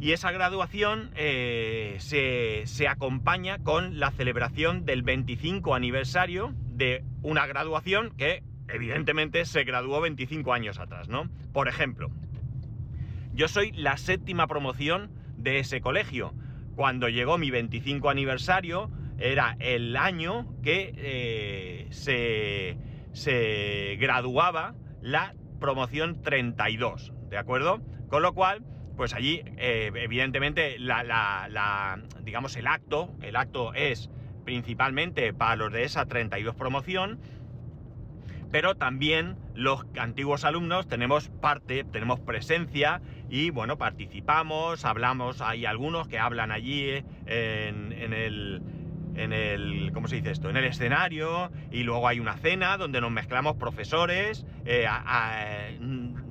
Y 0.00 0.12
esa 0.12 0.32
graduación 0.32 1.12
eh, 1.14 1.96
se, 2.00 2.62
se, 2.66 2.88
acompaña 2.88 3.58
con 3.58 4.00
la 4.00 4.10
celebración 4.10 4.84
del 4.84 5.02
25 5.02 5.76
aniversario 5.76 6.54
de 6.72 7.04
una 7.22 7.46
graduación 7.46 8.10
que 8.16 8.42
evidentemente 8.68 9.44
se 9.44 9.62
graduó 9.62 10.00
25 10.00 10.52
años 10.52 10.80
atrás, 10.80 11.08
¿no? 11.08 11.30
Por 11.52 11.68
ejemplo, 11.68 12.10
yo 13.34 13.48
soy 13.48 13.72
la 13.72 13.96
séptima 13.96 14.46
promoción 14.46 15.10
de 15.36 15.58
ese 15.58 15.80
colegio. 15.80 16.34
Cuando 16.76 17.08
llegó 17.08 17.38
mi 17.38 17.50
25 17.50 18.08
aniversario, 18.10 18.90
era 19.18 19.56
el 19.60 19.96
año 19.96 20.46
que 20.62 20.92
eh, 20.96 21.86
se, 21.90 22.76
se 23.12 23.96
graduaba 24.00 24.74
la 25.00 25.34
promoción 25.60 26.22
32, 26.22 27.12
¿de 27.30 27.38
acuerdo? 27.38 27.80
Con 28.08 28.22
lo 28.22 28.34
cual, 28.34 28.64
pues 28.96 29.14
allí, 29.14 29.42
eh, 29.56 29.90
evidentemente, 29.94 30.78
la, 30.78 32.00
digamos, 32.22 32.56
el 32.56 32.66
acto, 32.66 33.14
el 33.22 33.36
acto 33.36 33.72
es 33.74 34.10
principalmente 34.44 35.32
para 35.32 35.56
los 35.56 35.72
de 35.72 35.84
esa 35.84 36.06
32 36.06 36.54
promoción, 36.54 37.20
pero 38.52 38.76
también 38.76 39.36
los 39.54 39.84
antiguos 39.98 40.44
alumnos 40.44 40.86
tenemos 40.86 41.30
parte, 41.40 41.84
tenemos 41.84 42.20
presencia 42.20 43.00
y 43.28 43.50
bueno, 43.50 43.78
participamos, 43.78 44.84
hablamos, 44.84 45.40
hay 45.40 45.66
algunos 45.66 46.06
que 46.06 46.18
hablan 46.18 46.52
allí 46.52 47.02
en, 47.26 47.92
en 47.92 48.12
el 48.12 48.62
en 49.14 49.32
el, 49.32 49.90
¿cómo 49.92 50.08
se 50.08 50.16
dice 50.16 50.30
esto? 50.30 50.48
En 50.50 50.56
el 50.56 50.64
escenario 50.64 51.50
y 51.70 51.82
luego 51.82 52.08
hay 52.08 52.20
una 52.20 52.36
cena 52.36 52.76
donde 52.76 53.00
nos 53.00 53.10
mezclamos 53.10 53.56
profesores, 53.56 54.46
eh, 54.64 54.86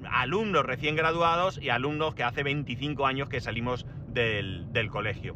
alumnos 0.10 0.66
recién 0.66 0.96
graduados 0.96 1.60
y 1.62 1.70
alumnos 1.70 2.16
que 2.16 2.24
hace 2.24 2.44
25 2.44 3.06
años 3.06 3.30
que 3.30 3.40
salimos 3.40 3.86
del, 4.08 4.90
colegio. 4.90 5.36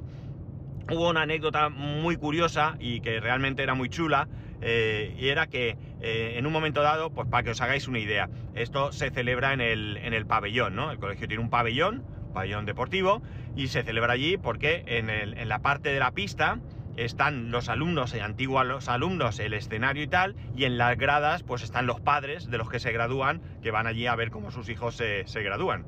Hubo 0.92 1.10
una 1.10 1.24
anécdota 1.24 1.70
muy 1.70 2.18
curiosa 2.18 2.77
y 2.80 3.00
que 3.00 3.20
realmente 3.20 3.63
era 3.63 3.74
muy 3.74 3.89
chula 3.89 4.27
eh, 4.62 5.15
y 5.18 5.30
era 5.30 5.48
que 5.48 5.77
eh, 6.07 6.38
en 6.38 6.45
un 6.45 6.53
momento 6.53 6.83
dado, 6.83 7.09
pues 7.09 7.27
para 7.27 7.41
que 7.41 7.50
os 7.50 7.62
hagáis 7.62 7.88
una 7.88 7.97
idea, 7.97 8.29
esto 8.53 8.91
se 8.91 9.09
celebra 9.09 9.53
en 9.53 9.62
el, 9.62 9.97
en 9.97 10.13
el 10.13 10.27
pabellón, 10.27 10.75
¿no? 10.75 10.91
El 10.91 11.00
colegio 11.00 11.27
tiene 11.27 11.41
un 11.41 11.50
pabellón, 11.50 12.03
pabellón 12.31 12.67
deportivo, 12.67 13.24
y 13.55 13.69
se 13.69 13.81
celebra 13.81 14.13
allí 14.13 14.38
porque 14.38 14.83
en, 14.85 15.50
la 15.50 15.59
parte 15.63 15.89
de 15.89 16.00
la 16.00 16.12
pista 16.12 16.59
están 16.95 17.50
los 17.50 17.69
alumnos, 17.69 18.13
antiguos 18.13 18.88
alumnos, 18.88 19.39
el 19.39 19.55
escenario 19.55 20.03
y 20.03 20.07
tal, 20.07 20.35
y 20.55 20.65
en 20.65 20.77
las 20.77 20.95
gradas 20.95 21.41
pues 21.41 21.63
están 21.63 21.88
los 21.88 22.00
padres 22.01 22.51
de 22.51 22.59
los 22.59 22.69
que 22.69 22.79
se 22.79 22.91
gradúan, 22.91 23.41
que 23.63 23.71
van 23.71 23.88
allí 23.88 24.05
a 24.05 24.15
ver 24.15 24.29
cómo 24.29 24.51
sus 24.51 24.69
hijos 24.69 24.95
se, 24.95 25.25
gradúan. 25.41 25.88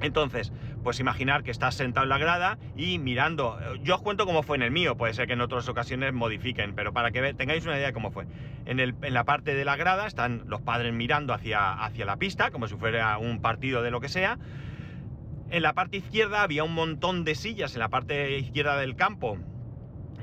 Entonces, 0.00 0.54
pues 0.84 1.00
imaginar 1.00 1.42
que 1.42 1.50
estás 1.50 1.74
sentado 1.74 2.04
en 2.04 2.10
la 2.10 2.18
grada 2.18 2.58
y 2.76 2.98
mirando. 2.98 3.58
Yo 3.82 3.96
os 3.96 4.02
cuento 4.02 4.26
cómo 4.26 4.42
fue 4.42 4.56
en 4.56 4.62
el 4.62 4.70
mío, 4.70 4.96
puede 4.96 5.14
ser 5.14 5.26
que 5.26 5.32
en 5.32 5.40
otras 5.40 5.66
ocasiones 5.68 6.12
modifiquen, 6.12 6.74
pero 6.74 6.92
para 6.92 7.10
que 7.10 7.34
tengáis 7.34 7.64
una 7.64 7.76
idea 7.76 7.88
de 7.88 7.92
cómo 7.92 8.12
fue. 8.12 8.26
En, 8.66 8.94
la 9.12 9.24
parte 9.24 9.54
de 9.54 9.64
la 9.64 9.76
grada 9.76 10.06
están 10.06 10.42
los 10.46 10.60
padres 10.60 10.92
mirando 10.92 11.32
hacia, 11.32 11.90
la 12.04 12.16
pista, 12.18 12.50
como 12.50 12.68
si 12.68 12.76
fuera 12.76 13.16
un 13.18 13.40
partido 13.40 13.82
de 13.82 13.90
lo 13.90 14.00
que 14.00 14.10
sea. 14.10 14.38
En 15.50 15.62
la 15.62 15.72
parte 15.72 15.96
izquierda 15.96 16.42
había 16.42 16.64
un 16.64 16.74
montón 16.74 17.24
de 17.24 17.34
sillas 17.34 17.74
en 17.74 17.80
la 17.80 17.88
parte 17.88 18.38
izquierda 18.38 18.76
del 18.76 18.94
campo 18.94 19.38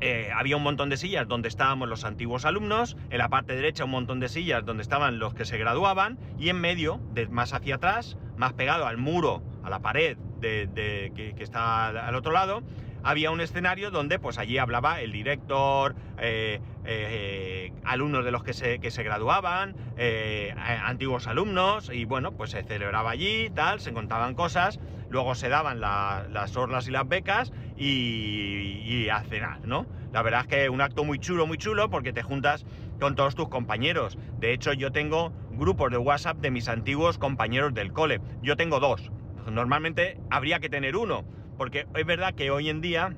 eh, 0.03 0.31
había 0.35 0.57
un 0.57 0.63
montón 0.63 0.89
de 0.89 0.97
sillas 0.97 1.27
donde 1.27 1.47
estábamos 1.47 1.87
los 1.87 2.05
antiguos 2.05 2.45
alumnos, 2.45 2.97
en 3.11 3.19
la 3.19 3.29
parte 3.29 3.55
derecha 3.55 3.85
un 3.85 3.91
montón 3.91 4.19
de 4.19 4.29
sillas 4.29 4.65
donde 4.65 4.81
estaban 4.81 5.19
los 5.19 5.35
que 5.35 5.45
se 5.45 5.59
graduaban 5.59 6.17
y 6.39 6.49
en 6.49 6.59
medio, 6.59 6.99
más 7.29 7.53
hacia 7.53 7.75
atrás, 7.75 8.17
más 8.35 8.53
pegado 8.53 8.87
al 8.87 8.97
muro, 8.97 9.43
a 9.63 9.69
la 9.69 9.79
pared 9.79 10.17
que, 10.41 11.35
está 11.39 11.87
al 11.87 12.15
otro 12.15 12.31
lado, 12.31 12.61
había 13.03 13.31
un 13.31 13.41
escenario 13.41 13.91
donde 13.91 14.19
pues 14.19 14.37
allí 14.37 14.57
hablaba 14.57 15.01
el 15.01 15.11
director, 15.11 15.95
eh, 16.19 16.59
eh, 16.85 17.73
alumnos 17.83 18.25
de 18.25 18.31
los 18.31 18.43
que 18.43 18.53
se, 18.53 18.79
que 18.79 18.91
se 18.91 19.03
graduaban, 19.03 19.75
eh, 19.97 20.53
antiguos 20.83 21.27
alumnos, 21.27 21.89
y 21.93 22.05
bueno, 22.05 22.31
pues 22.31 22.51
se 22.51 22.63
celebraba 22.63 23.11
allí, 23.11 23.49
tal, 23.49 23.79
se 23.79 23.93
contaban 23.93 24.35
cosas, 24.35 24.79
luego 25.09 25.35
se 25.35 25.49
daban 25.49 25.79
las 25.79 26.55
orlas 26.55 26.87
y 26.87 26.91
las 26.91 27.07
becas 27.07 27.51
y, 27.77 28.81
y 28.83 29.09
a 29.09 29.21
cenar, 29.21 29.65
¿no? 29.67 29.85
La 30.11 30.21
verdad 30.23 30.41
es 30.41 30.47
que 30.47 30.69
un 30.69 30.81
acto 30.81 31.05
muy 31.05 31.19
chulo, 31.19 31.47
muy 31.47 31.57
chulo, 31.57 31.89
porque 31.89 32.11
te 32.11 32.21
juntas 32.21 32.65
con 32.99 33.15
todos 33.15 33.33
tus 33.33 33.47
compañeros. 33.47 34.17
De 34.39 34.53
hecho, 34.53 34.73
yo 34.73 34.91
tengo 34.91 35.31
grupos 35.51 35.89
de 35.89 35.97
WhatsApp 35.97 36.37
de 36.37 36.51
mis 36.51 36.67
antiguos 36.67 37.17
compañeros 37.17 37.73
del 37.73 37.93
cole. 37.93 38.19
Yo 38.41 38.57
tengo 38.57 38.79
dos. 38.79 39.09
Normalmente 39.49 40.19
habría 40.29 40.59
que 40.59 40.69
tener 40.69 40.95
uno, 40.95 41.25
porque 41.57 41.87
es 41.95 42.05
verdad 42.05 42.33
que 42.33 42.51
hoy 42.51 42.69
en 42.69 42.81
día 42.81 43.15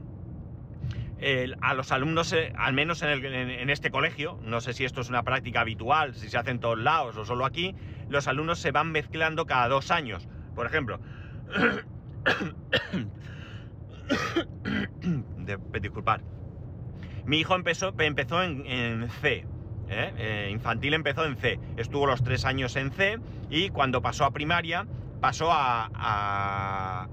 a 1.62 1.74
los 1.74 1.92
alumnos, 1.92 2.34
eh, 2.34 2.51
al 2.58 2.74
menos 2.74 3.01
en, 3.01 3.70
este 3.70 3.92
colegio, 3.92 4.39
no 4.44 4.60
sé 4.60 4.74
si 4.74 4.84
esto 4.84 5.00
es 5.01 5.10
una 5.10 5.24
práctica 5.24 5.62
habitual, 5.62 6.15
si 6.15 6.27
se 6.30 6.38
hace 6.38 6.51
en 6.51 6.60
todos 6.60 6.77
lados 6.77 7.15
o 7.18 7.24
solo 7.24 7.46
aquí, 7.46 7.75
los 8.10 8.27
alumnos 8.27 8.60
se 8.60 8.72
van 8.72 8.92
mezclando 8.92 9.46
cada 9.46 9.70
dos 9.70 9.89
años. 9.92 10.27
Por 10.53 10.65
ejemplo, 10.65 11.00
mi 17.25 17.39
hijo 17.39 17.56
empezó, 17.56 17.94
empezó 17.98 18.44
en, 18.44 19.08
C, 19.22 19.46
¿eh? 19.88 20.13
Eh, 20.18 20.50
infantil 20.51 20.94
empezó 20.94 21.25
en 21.25 21.38
C, 21.38 21.58
estuvo 21.77 22.06
los 22.06 22.22
tres 22.24 22.44
años 22.44 22.75
en 22.75 22.92
C 22.92 23.18
y 23.50 23.70
cuando 23.70 24.01
pasó 24.01 24.25
a 24.25 24.32
primaria 24.32 24.86
pasó 25.24 25.53
a, 25.53 25.89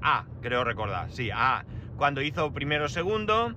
a, 0.03 0.25
creo 0.43 0.65
recordar, 0.65 1.13
sí, 1.13 1.31
a 1.33 1.65
Cuando 1.97 2.23
hizo 2.23 2.53
primero 2.53 2.89
segundo, 2.89 3.55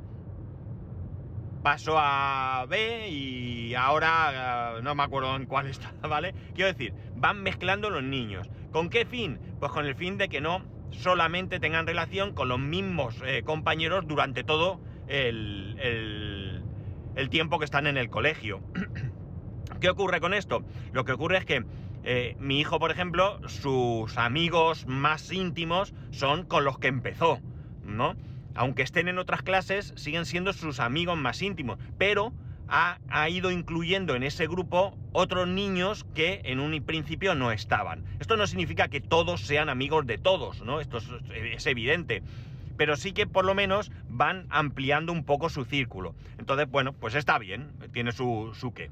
pasó 1.64 1.96
a 1.98 2.68
B 2.70 3.10
y 3.10 3.74
ahora 3.74 4.80
no 4.84 4.94
me 4.94 5.02
acuerdo 5.02 5.36
en 5.36 5.48
cuál 5.48 5.66
está, 5.72 5.92
¿vale? 6.08 6.36
Quiero 6.54 6.72
decir, 6.72 6.94
van 7.16 7.42
mezclando 7.42 7.90
los 7.90 8.04
niños. 8.04 8.48
¿Con 8.72 8.92
qué 8.92 9.08
fin? 9.08 9.40
Pues 9.60 9.72
con 9.72 9.88
el 9.88 9.96
fin 9.96 10.20
de 10.20 10.30
que 10.30 10.40
no 10.40 10.62
solamente 10.92 11.60
tengan 11.60 11.88
relación 11.88 12.36
con 12.36 12.48
los 12.48 12.60
mismos 12.60 13.16
eh, 13.26 13.42
compañeros 13.44 14.06
durante 14.08 14.44
todo 14.44 14.80
el, 15.08 16.64
el 17.16 17.30
tiempo 17.32 17.58
que 17.58 17.66
están 17.66 17.88
en 17.88 17.98
el 17.98 18.12
colegio. 18.12 18.62
¿Qué 19.82 19.90
ocurre 19.90 20.22
con 20.22 20.36
esto? 20.36 20.64
Lo 20.92 21.06
que 21.06 21.12
ocurre 21.12 21.40
es 21.40 21.46
que 21.46 21.66
eh, 22.04 22.36
mi 22.40 22.60
hijo, 22.60 22.80
por 22.80 22.92
ejemplo, 22.92 23.40
sus 23.48 24.18
amigos 24.18 24.86
más 24.88 25.32
íntimos 25.32 25.94
son 26.12 26.46
con 26.46 26.66
los 26.66 26.78
que 26.78 26.88
empezó, 26.88 27.40
¿no? 27.86 28.16
Aunque 28.56 28.82
estén 28.82 29.08
en 29.08 29.18
otras 29.18 29.42
clases, 29.42 29.94
siguen 29.96 30.26
siendo 30.26 30.54
sus 30.54 30.80
amigos 30.80 31.18
más 31.18 31.42
íntimos, 31.42 31.80
pero 31.98 32.34
ha, 32.68 33.30
ido 33.30 33.52
incluyendo 33.52 34.16
en 34.16 34.24
ese 34.24 34.48
grupo 34.48 34.98
otros 35.12 35.48
niños 35.48 36.06
que 36.16 36.42
en 36.46 36.60
un 36.60 36.82
principio 36.84 37.36
no 37.36 37.52
estaban. 37.52 38.04
Esto 38.20 38.36
no 38.36 38.48
significa 38.48 38.88
que 38.88 39.00
todos 39.00 39.42
sean 39.42 39.70
amigos 39.70 40.06
de 40.06 40.18
todos, 40.18 40.62
¿no? 40.62 40.80
Esto 40.82 40.98
es, 40.98 41.66
evidente. 41.68 42.24
Pero 42.76 42.96
sí 42.96 43.14
que 43.14 43.28
por 43.28 43.46
lo 43.46 43.54
menos 43.54 43.92
van 44.10 44.48
ampliando 44.50 45.12
un 45.12 45.24
poco 45.24 45.50
su 45.50 45.66
círculo. 45.66 46.16
Entonces, 46.40 46.70
bueno, 46.70 46.94
pues 46.94 47.16
está 47.16 47.38
bien, 47.38 47.72
tiene 47.92 48.12
su, 48.12 48.52
su 48.60 48.74
qué 48.74 48.90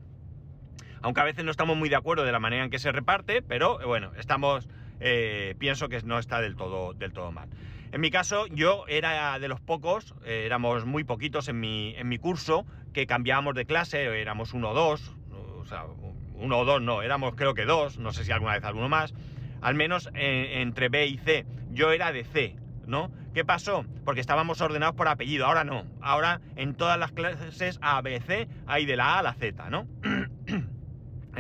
aunque 1.02 1.22
a 1.22 1.24
veces 1.24 1.44
no 1.44 1.52
estamos 1.52 1.78
muy 1.78 1.90
de 1.90 1.96
acuerdo 1.96 2.24
de 2.24 2.32
la 2.32 2.40
manera 2.40 2.64
en 2.64 2.70
que 2.70 2.80
se 2.80 2.92
reparte, 2.92 3.42
pero 3.42 3.80
bueno, 3.86 4.12
estamos, 4.18 4.68
eh, 5.00 5.56
pienso 5.60 5.90
que 5.90 6.02
no 6.04 6.20
está 6.20 6.42
del 6.42 6.56
todo, 6.56 6.94
del 6.94 7.14
todo 7.14 7.32
mal. 7.32 7.50
En 7.92 8.00
mi 8.00 8.10
caso, 8.10 8.48
yo 8.48 8.86
era 8.88 9.38
de 9.40 9.48
los 9.48 9.60
pocos, 9.60 10.16
eh, 10.24 10.44
éramos 10.46 10.86
muy 10.86 11.04
poquitos 11.04 11.50
en 11.50 11.60
mi, 11.60 11.94
en 11.98 12.08
mi 12.08 12.18
curso, 12.18 12.66
que 12.94 13.06
cambiábamos 13.06 13.56
de 13.56 13.66
clase, 13.66 14.04
éramos 14.22 14.54
uno 14.54 14.70
o 14.70 14.74
dos, 14.74 15.16
o 15.60 15.66
sea, 15.66 15.86
uno 16.36 16.60
o 16.60 16.66
dos 16.66 16.82
no, 16.82 17.02
éramos 17.02 17.36
creo 17.36 17.54
que 17.54 17.66
dos, 17.66 17.98
no 17.98 18.14
sé 18.14 18.24
si 18.24 18.32
alguna 18.32 18.54
vez 18.54 18.64
alguno 18.64 18.90
más, 18.90 19.14
al 19.62 19.76
menos 19.76 20.10
entre 20.14 20.90
B 20.90 21.06
y 21.06 21.18
C. 21.18 21.46
Yo 21.72 21.92
era 21.92 22.12
de 22.12 22.24
C, 22.24 22.56
¿no? 22.88 23.12
¿Qué 23.34 23.46
pasó? 23.46 23.86
Porque 24.04 24.20
estábamos 24.20 24.60
ordenados 24.60 24.96
por 24.96 25.08
apellido, 25.08 25.46
ahora 25.46 25.64
no. 25.64 25.86
Ahora 26.02 26.42
en 26.56 26.74
todas 26.74 26.98
las 26.98 27.12
clases 27.12 27.80
A, 27.82 28.02
B, 28.02 28.20
C 28.20 28.48
hay 28.68 28.86
de 28.86 28.98
la 28.98 29.16
A 29.16 29.20
a 29.20 29.24
la 29.24 29.34
Z, 29.34 29.70
¿no? 29.70 29.88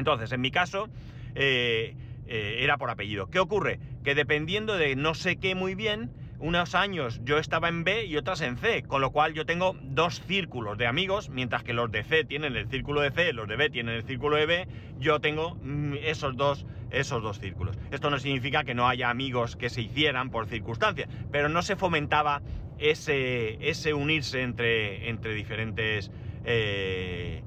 Entonces, 0.01 0.31
en 0.31 0.41
mi 0.41 0.49
caso, 0.49 0.89
eh, 1.35 1.93
eh, 2.25 2.57
era 2.61 2.79
por 2.79 2.89
apellido. 2.89 3.27
¿Qué 3.27 3.39
ocurre? 3.39 3.79
Que 4.03 4.15
dependiendo 4.15 4.75
de 4.75 4.95
no 4.95 5.13
sé 5.13 5.35
qué 5.35 5.53
muy 5.53 5.75
bien, 5.75 6.09
unos 6.39 6.73
años 6.73 7.21
yo 7.23 7.37
estaba 7.37 7.69
en 7.69 7.83
B 7.83 8.05
y 8.05 8.17
otras 8.17 8.41
en 8.41 8.57
C, 8.57 8.81
con 8.81 8.99
lo 8.99 9.11
cual 9.11 9.35
yo 9.35 9.45
tengo 9.45 9.75
dos 9.79 10.19
círculos 10.25 10.75
de 10.79 10.87
amigos, 10.87 11.29
mientras 11.29 11.63
que 11.63 11.73
los 11.73 11.91
de 11.91 12.03
C 12.03 12.23
tienen 12.23 12.55
el 12.55 12.67
círculo 12.67 13.01
de 13.01 13.11
C, 13.11 13.31
los 13.31 13.47
de 13.47 13.57
B 13.57 13.69
tienen 13.69 13.93
el 13.93 14.03
círculo 14.03 14.37
de 14.37 14.47
B, 14.47 14.67
yo 14.97 15.19
tengo 15.19 15.53
mm, 15.61 15.97
esos 16.01 16.35
dos, 16.35 16.65
esos 16.89 17.21
dos 17.21 17.37
círculos. 17.39 17.77
Esto 17.91 18.09
no 18.09 18.17
significa 18.17 18.63
que 18.63 18.73
no 18.73 18.87
haya 18.87 19.11
amigos 19.11 19.55
que 19.55 19.69
se 19.69 19.83
hicieran 19.83 20.31
por 20.31 20.47
circunstancias, 20.47 21.09
pero 21.31 21.47
no 21.47 21.61
se 21.61 21.75
fomentaba 21.75 22.41
ese, 22.79 23.69
ese 23.69 23.93
unirse 23.93 24.41
entre, 24.41 25.09
entre 25.09 25.35
diferentes... 25.35 26.09
Eh, 26.43 27.43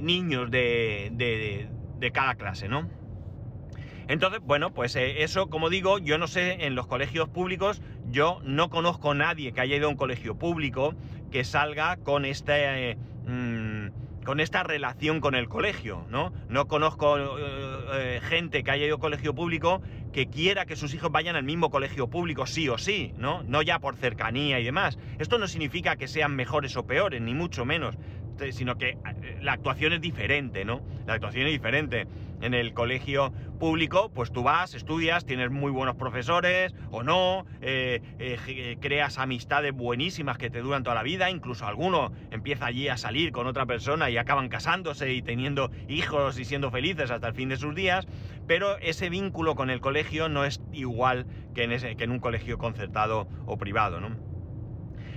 niños 0.00 0.50
de, 0.50 1.68
cada 2.12 2.34
clase, 2.34 2.68
¿no? 2.68 2.88
Entonces, 4.06 4.40
bueno, 4.42 4.74
pues 4.74 4.96
eh, 4.96 5.22
eso, 5.22 5.48
como 5.48 5.70
digo, 5.70 5.98
yo 5.98 6.18
no 6.18 6.26
sé, 6.26 6.66
en 6.66 6.74
los 6.74 6.86
colegios 6.86 7.28
públicos, 7.30 7.80
yo 8.10 8.38
no 8.44 8.68
conozco 8.68 9.12
a 9.12 9.14
nadie 9.14 9.52
que 9.52 9.62
haya 9.62 9.76
ido 9.76 9.86
a 9.86 9.90
un 9.90 9.96
colegio 9.96 10.38
público 10.38 10.94
que 11.30 11.44
salga 11.44 11.96
con 11.96 12.24
este... 12.24 12.98
Mm, 13.26 13.88
con 14.24 14.40
esta 14.40 14.62
relación 14.62 15.20
con 15.20 15.34
el 15.34 15.48
colegio, 15.48 16.06
¿no? 16.08 16.32
No 16.48 16.66
conozco 16.66 17.18
eh, 17.18 17.36
eh, 17.92 18.20
gente 18.22 18.64
que 18.64 18.70
haya 18.70 18.86
ido 18.86 18.96
a 18.96 18.98
colegio 18.98 19.34
público 19.34 19.82
que 20.12 20.28
quiera 20.28 20.64
que 20.64 20.76
sus 20.76 20.94
hijos 20.94 21.12
vayan 21.12 21.36
al 21.36 21.44
mismo 21.44 21.70
colegio 21.70 22.08
público 22.08 22.46
sí 22.46 22.68
o 22.68 22.78
sí, 22.78 23.12
¿no? 23.16 23.42
No 23.44 23.62
ya 23.62 23.78
por 23.78 23.96
cercanía 23.96 24.58
y 24.58 24.64
demás. 24.64 24.98
Esto 25.18 25.38
no 25.38 25.46
significa 25.46 25.96
que 25.96 26.08
sean 26.08 26.34
mejores 26.34 26.76
o 26.76 26.86
peores, 26.86 27.20
ni 27.20 27.34
mucho 27.34 27.64
menos. 27.64 27.96
Sino 28.50 28.76
que 28.76 28.90
eh, 28.90 29.38
la 29.40 29.52
actuación 29.52 29.92
es 29.92 30.00
diferente, 30.00 30.64
¿no? 30.64 30.82
La 31.06 31.14
actuación 31.14 31.46
es 31.46 31.52
diferente. 31.52 32.06
En 32.40 32.52
el 32.52 32.74
colegio 32.74 33.32
público, 33.58 34.10
pues 34.12 34.32
tú 34.32 34.42
vas, 34.42 34.74
estudias, 34.74 35.24
tienes 35.24 35.50
muy 35.50 35.70
buenos 35.70 35.96
profesores 35.96 36.74
o 36.90 37.02
no, 37.02 37.46
eh, 37.60 38.02
eh, 38.18 38.76
creas 38.80 39.18
amistades 39.18 39.72
buenísimas 39.72 40.36
que 40.36 40.50
te 40.50 40.60
duran 40.60 40.82
toda 40.82 40.96
la 40.96 41.02
vida, 41.02 41.30
incluso 41.30 41.64
alguno 41.64 42.12
empieza 42.30 42.66
allí 42.66 42.88
a 42.88 42.96
salir 42.96 43.32
con 43.32 43.46
otra 43.46 43.66
persona 43.66 44.10
y 44.10 44.18
acaban 44.18 44.48
casándose 44.48 45.12
y 45.12 45.22
teniendo 45.22 45.70
hijos 45.88 46.38
y 46.38 46.44
siendo 46.44 46.70
felices 46.70 47.10
hasta 47.10 47.28
el 47.28 47.34
fin 47.34 47.48
de 47.48 47.56
sus 47.56 47.74
días, 47.74 48.06
pero 48.46 48.78
ese 48.80 49.08
vínculo 49.08 49.54
con 49.54 49.70
el 49.70 49.80
colegio 49.80 50.28
no 50.28 50.44
es 50.44 50.60
igual 50.72 51.26
que 51.54 51.64
en, 51.64 51.96
que 51.96 52.04
en 52.04 52.10
un 52.10 52.18
colegio 52.18 52.58
concertado 52.58 53.28
o 53.46 53.56
privado, 53.56 54.00
¿no? 54.00 54.33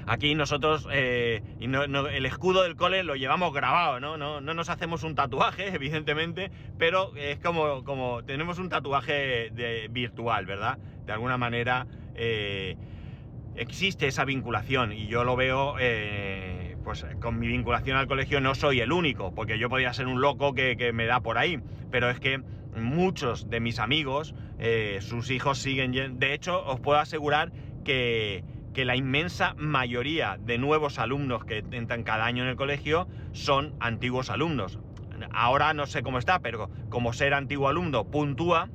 Aquí 0.08 0.36
nosotros, 0.36 0.88
eh, 0.90 1.42
el 1.60 2.26
escudo 2.26 2.64
del 2.64 2.78
cole 2.78 3.04
lo 3.04 3.18
llevamos 3.18 3.54
grabado, 3.54 4.00
¿no? 4.00 4.18
¿no? 4.18 4.40
No 4.40 4.54
nos 4.54 4.70
hacemos 4.70 5.04
un 5.04 5.16
tatuaje, 5.16 5.68
evidentemente, 5.76 6.50
pero 6.78 7.14
es 7.18 7.40
como, 7.40 8.24
tenemos 8.24 8.58
un 8.58 8.70
tatuaje 8.70 9.50
de, 9.52 9.90
virtual, 9.92 10.46
¿verdad? 10.46 10.78
De 11.06 11.12
alguna 11.12 11.38
manera 11.38 11.88
eh, 12.16 12.78
existe 13.58 14.08
esa 14.08 14.24
vinculación 14.24 14.94
y 14.94 15.08
yo 15.08 15.26
lo 15.26 15.36
veo, 15.36 15.76
eh, 15.78 16.78
pues 16.86 17.06
con 17.20 17.38
mi 17.38 17.48
vinculación 17.48 17.98
al 17.98 18.08
colegio 18.08 18.40
no 18.40 18.56
soy 18.56 18.80
el 18.80 18.94
único, 18.94 19.36
porque 19.36 19.60
yo 19.60 19.70
podría 19.70 19.92
ser 19.94 20.08
un 20.08 20.22
loco 20.22 20.54
que, 20.54 20.78
que 20.78 20.94
me 20.94 21.06
da 21.06 21.20
por 21.20 21.38
ahí, 21.38 21.60
pero 21.92 22.10
es 22.10 22.22
que 22.22 22.42
muchos 22.78 23.50
de 23.50 23.60
mis 23.60 23.78
amigos, 23.80 24.36
sus 25.02 25.32
hijos 25.32 25.58
siguen... 25.58 26.20
De 26.20 26.34
hecho, 26.34 26.64
os 26.66 26.80
puedo 26.80 27.00
asegurar 27.00 27.52
que 27.84 28.44
que 28.78 28.86
la 28.86 28.96
inmensa 28.96 29.56
mayoría 29.58 30.38
de 30.40 30.60
nuevos 30.60 31.00
alumnos 31.00 31.44
que 31.44 31.66
entran 31.72 32.04
cada 32.04 32.26
año 32.26 32.44
en 32.44 32.50
el 32.50 32.56
colegio 32.56 33.08
son 33.32 33.74
antiguos 33.80 34.30
alumnos. 34.30 34.78
Ahora 35.32 35.74
no 35.74 35.88
sé 35.88 36.04
cómo 36.04 36.20
está, 36.20 36.42
pero 36.42 36.70
como 36.90 37.12
ser 37.12 37.34
antiguo 37.34 37.70
alumno 37.70 38.06
puntúa 38.06 38.70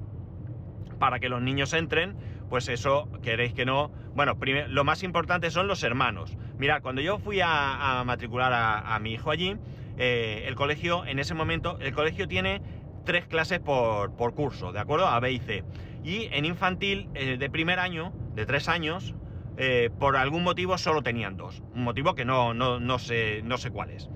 para 0.99 1.21
que 1.21 1.29
los 1.29 1.41
niños 1.41 1.73
entren, 1.73 2.17
pues 2.51 2.67
eso, 2.67 3.09
queréis 3.23 3.55
que 3.55 3.65
no. 3.65 3.93
Bueno, 4.17 4.37
lo 4.71 4.83
más 4.83 5.05
importante 5.05 5.53
son 5.53 5.69
los 5.69 5.85
hermanos. 5.85 6.37
Mirad, 6.59 6.83
cuando 6.83 7.01
yo 7.01 7.21
fui 7.21 7.39
a, 7.41 8.03
matricular 8.05 8.53
a, 8.53 8.99
mi 8.99 9.13
hijo 9.13 9.31
allí, 9.31 9.57
eh, 9.99 10.47
el 10.49 10.57
colegio, 10.57 11.07
en 11.07 11.21
ese 11.21 11.35
momento, 11.35 11.79
el 11.81 11.95
colegio 11.95 12.27
tiene 12.27 12.61
tres 13.05 13.29
clases 13.29 13.61
por, 13.61 14.17
curso, 14.35 14.73
¿de 14.73 14.81
acuerdo? 14.81 15.07
A, 15.07 15.21
B 15.21 15.31
y 15.31 15.39
C. 15.39 15.63
Y 16.03 16.29
en 16.33 16.45
infantil, 16.45 17.09
eh, 17.15 17.37
de 17.37 17.51
primer 17.51 17.79
año, 17.79 18.13
de 18.35 18.47
tres 18.47 18.69
años, 18.69 19.15
eh, 19.57 19.91
por 19.99 20.17
algún 20.17 20.43
motivo 20.43 20.79
solo 20.79 21.03
tenían 21.03 21.37
dos. 21.37 21.63
Un 21.75 21.85
motivo 21.85 22.15
que 22.15 22.25
no, 22.25 22.55
no, 22.55 22.99
sé, 22.99 23.43
no 23.45 23.59
sé 23.59 23.71
cuál 23.71 23.91
es. 23.91 24.09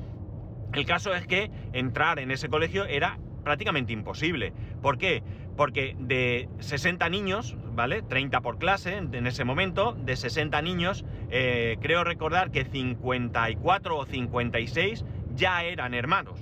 El 0.72 0.86
caso 0.86 1.14
es 1.14 1.26
que 1.26 1.50
entrar 1.72 2.18
en 2.18 2.30
ese 2.30 2.48
colegio 2.48 2.86
era 2.86 3.18
prácticamente 3.44 3.92
imposible. 3.92 4.52
¿Por 4.82 4.98
qué? 4.98 5.22
Porque 5.56 5.94
de 5.98 6.48
60 6.58 7.08
niños, 7.08 7.56
¿vale? 7.72 8.02
30 8.02 8.40
por 8.40 8.58
clase 8.58 8.96
en, 8.96 9.26
ese 9.26 9.44
momento, 9.44 9.92
de 9.92 10.16
60 10.16 10.60
niños, 10.62 11.04
eh, 11.30 11.76
creo 11.80 12.04
recordar 12.04 12.50
que 12.50 12.64
54 12.64 13.96
o 13.96 14.04
56 14.04 15.04
ya 15.34 15.62
eran 15.62 15.94
hermanos. 15.94 16.40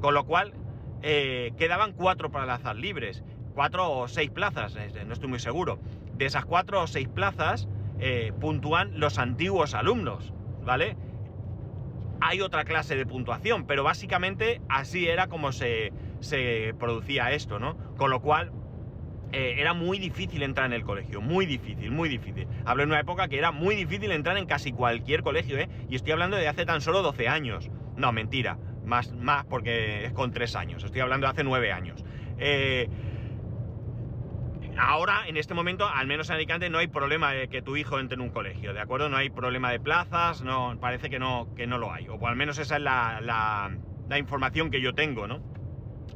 Con 0.00 0.14
lo 0.14 0.24
cual, 0.24 0.54
eh, 1.02 1.52
quedaban 1.58 1.92
cuatro 1.92 2.30
plazas 2.30 2.76
libres, 2.76 3.22
cuatro 3.54 3.90
o 3.90 4.08
seis 4.08 4.30
plazas, 4.30 4.76
no 5.06 5.12
estoy 5.12 5.28
muy 5.28 5.40
seguro. 5.40 5.78
De 6.14 6.26
esas 6.26 6.44
cuatro 6.44 6.82
o 6.82 6.86
seis 6.86 7.08
plazas 7.08 7.68
eh, 8.00 8.32
puntúan 8.40 8.98
los 8.98 9.18
antiguos 9.18 9.74
alumnos, 9.74 10.32
¿vale? 10.64 10.96
Hay 12.20 12.40
otra 12.40 12.64
clase 12.64 12.96
de 12.96 13.06
puntuación, 13.06 13.66
pero 13.66 13.84
básicamente 13.84 14.60
así 14.68 15.08
era 15.08 15.28
como 15.28 15.52
se, 15.52 15.92
se 16.20 16.74
producía 16.78 17.32
esto, 17.32 17.58
¿no? 17.58 17.76
Con 17.96 18.10
lo 18.10 18.20
cual, 18.20 18.52
eh, 19.32 19.56
era 19.58 19.74
muy 19.74 19.98
difícil 19.98 20.42
entrar 20.42 20.66
en 20.66 20.72
el 20.72 20.82
colegio, 20.82 21.20
muy 21.20 21.46
difícil, 21.46 21.92
muy 21.92 22.08
difícil. 22.08 22.48
Hablo 22.64 22.82
en 22.82 22.88
una 22.88 23.00
época 23.00 23.28
que 23.28 23.38
era 23.38 23.52
muy 23.52 23.76
difícil 23.76 24.10
entrar 24.10 24.36
en 24.36 24.46
casi 24.46 24.72
cualquier 24.72 25.22
colegio, 25.22 25.56
¿eh? 25.56 25.68
Y 25.88 25.94
estoy 25.94 26.12
hablando 26.12 26.36
de 26.36 26.48
hace 26.48 26.66
tan 26.66 26.80
solo 26.80 27.02
12 27.02 27.28
años. 27.28 27.70
No, 27.96 28.12
mentira, 28.12 28.58
más, 28.84 29.12
más 29.12 29.44
porque 29.44 30.06
es 30.06 30.12
con 30.12 30.32
3 30.32 30.56
años, 30.56 30.82
estoy 30.82 31.00
hablando 31.00 31.26
de 31.26 31.32
hace 31.32 31.44
9 31.44 31.70
años. 31.70 32.04
Eh, 32.38 32.88
ahora, 34.80 35.24
en 35.26 35.36
este 35.36 35.54
momento, 35.54 35.86
al 35.88 36.06
menos 36.06 36.28
en 36.28 36.36
Alicante, 36.36 36.70
no 36.70 36.78
hay 36.78 36.88
problema 36.88 37.32
de 37.32 37.48
que 37.48 37.62
tu 37.62 37.76
hijo 37.76 37.98
entre 37.98 38.14
en 38.14 38.22
un 38.22 38.30
colegio, 38.30 38.72
¿de 38.72 38.80
acuerdo? 38.80 39.08
No 39.08 39.16
hay 39.16 39.30
problema 39.30 39.70
de 39.70 39.78
plazas, 39.80 40.42
no, 40.42 40.76
parece 40.80 41.10
que 41.10 41.18
no, 41.18 41.48
que 41.54 41.66
no 41.66 41.78
lo 41.78 41.92
hay, 41.92 42.08
o 42.08 42.26
al 42.26 42.36
menos 42.36 42.58
esa 42.58 42.76
es 42.76 42.82
la, 42.82 43.20
la, 43.20 44.18
información 44.18 44.70
que 44.70 44.80
yo 44.80 44.92
tengo, 44.92 45.26
¿no? 45.26 45.40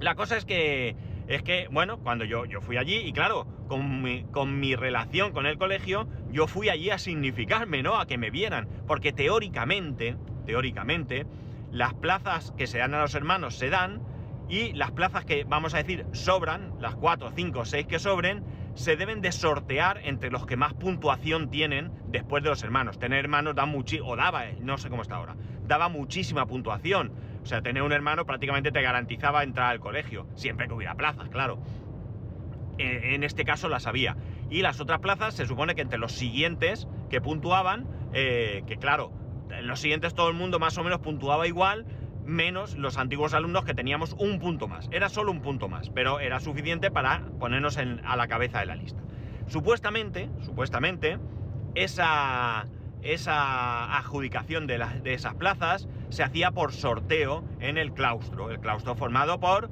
La 0.00 0.14
cosa 0.14 0.36
es 0.36 0.44
que 0.44 0.96
es 1.28 1.42
que, 1.42 1.68
bueno, 1.70 1.98
cuando 1.98 2.24
yo, 2.24 2.44
yo 2.44 2.60
fui 2.60 2.76
allí, 2.76 2.96
y 2.96 3.12
claro, 3.12 3.46
con 3.68 4.02
mi, 4.02 4.24
con 4.24 4.60
mi 4.60 4.74
relación 4.74 5.32
con 5.32 5.46
el 5.46 5.56
colegio, 5.56 6.06
yo 6.30 6.46
fui 6.46 6.68
allí 6.68 6.90
a 6.90 6.98
significarme, 6.98 7.82
¿no? 7.82 7.98
A 7.98 8.06
que 8.06 8.18
me 8.18 8.30
vieran. 8.30 8.68
Porque 8.86 9.12
teóricamente, 9.12 10.16
teóricamente, 10.44 11.26
las 11.70 11.94
plazas 11.94 12.52
que 12.58 12.66
se 12.66 12.78
dan 12.78 12.92
a 12.92 13.00
los 13.00 13.14
hermanos 13.14 13.54
se 13.54 13.70
dan, 13.70 14.02
y 14.48 14.72
las 14.72 14.92
plazas 14.92 15.24
que, 15.24 15.44
vamos 15.44 15.74
a 15.74 15.78
decir, 15.78 16.06
sobran, 16.12 16.74
las 16.78 16.96
4, 16.96 17.32
5, 17.34 17.64
6 17.64 17.86
que 17.86 17.98
sobren, 17.98 18.44
se 18.74 18.96
deben 18.96 19.20
de 19.20 19.32
sortear 19.32 20.00
entre 20.04 20.30
los 20.30 20.46
que 20.46 20.56
más 20.56 20.74
puntuación 20.74 21.50
tienen 21.50 21.92
después 22.08 22.42
de 22.42 22.50
los 22.50 22.62
hermanos. 22.62 22.98
Tener 22.98 23.20
hermanos 23.20 23.54
o 24.02 24.16
daba, 24.16 24.46
eh, 24.46 24.58
no 24.60 24.76
sé 24.78 24.90
cómo 24.90 25.02
está 25.02 25.16
ahora, 25.16 25.36
daba 25.66 25.88
muchísima 25.88 26.46
puntuación. 26.46 27.12
O 27.42 27.46
sea, 27.46 27.62
tener 27.62 27.82
un 27.82 27.92
hermano 27.92 28.24
prácticamente 28.26 28.72
te 28.72 28.82
garantizaba 28.82 29.42
entrar 29.42 29.70
al 29.70 29.80
colegio, 29.80 30.26
siempre 30.34 30.66
que 30.66 30.74
hubiera 30.74 30.94
plazas, 30.94 31.28
claro. 31.28 31.58
En 32.76 33.22
este 33.22 33.44
caso 33.44 33.68
las 33.68 33.86
había. 33.86 34.16
Y 34.50 34.62
las 34.62 34.80
otras 34.80 34.98
plazas 34.98 35.34
se 35.34 35.46
supone 35.46 35.76
que 35.76 35.82
entre 35.82 35.98
los 35.98 36.12
siguientes 36.12 36.88
que 37.08 37.20
puntuaban, 37.20 37.86
eh, 38.12 38.64
que 38.66 38.78
claro, 38.78 39.12
en 39.50 39.68
los 39.68 39.80
siguientes 39.80 40.14
todo 40.14 40.28
el 40.28 40.34
mundo 40.34 40.58
más 40.58 40.76
o 40.78 40.82
menos 40.82 40.98
puntuaba 40.98 41.46
igual, 41.46 41.86
menos 42.24 42.76
los 42.76 42.96
antiguos 42.96 43.34
alumnos 43.34 43.64
que 43.64 43.74
teníamos 43.74 44.14
un 44.18 44.38
punto 44.38 44.68
más. 44.68 44.88
Era 44.90 45.08
solo 45.08 45.30
un 45.30 45.40
punto 45.40 45.68
más, 45.68 45.90
pero 45.90 46.20
era 46.20 46.40
suficiente 46.40 46.90
para 46.90 47.22
ponernos 47.38 47.78
a 47.78 48.16
la 48.16 48.28
cabeza 48.28 48.60
de 48.60 48.66
la 48.66 48.76
lista. 48.76 49.02
Supuestamente, 49.46 50.30
supuestamente, 50.42 51.18
esa, 51.74 52.66
esa 53.02 53.96
adjudicación 53.98 54.66
de, 54.66 54.78
de 55.02 55.14
esas 55.14 55.34
plazas 55.34 55.88
se 56.08 56.22
hacía 56.22 56.50
por 56.50 56.72
sorteo 56.72 57.44
en 57.60 57.76
el 57.76 57.92
claustro. 57.92 58.50
El 58.50 58.60
claustro 58.60 58.94
formado 58.94 59.40
por 59.40 59.70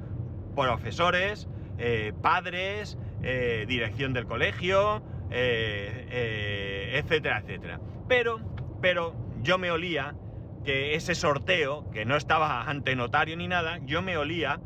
profesores, 0.55 1.47
eh, 1.77 2.13
padres, 2.21 2.97
eh, 3.23 3.65
dirección 3.67 4.13
del 4.13 4.25
colegio, 4.25 5.01
eh, 5.31 6.91
etcétera, 6.93 7.39
etcétera. 7.39 7.79
Pero, 8.07 8.39
pero 8.81 9.15
yo 9.41 9.57
me 9.57 9.71
olía 9.71 10.15
que 10.63 10.95
ese 10.95 11.15
sorteo, 11.15 11.89
que 11.91 12.05
no 12.05 12.15
estaba 12.15 12.63
ante 12.69 12.95
notario 12.95 13.35
ni 13.37 13.47
nada, 13.47 13.79
yo 13.85 14.01
me 14.01 14.17
olía, 14.17 14.59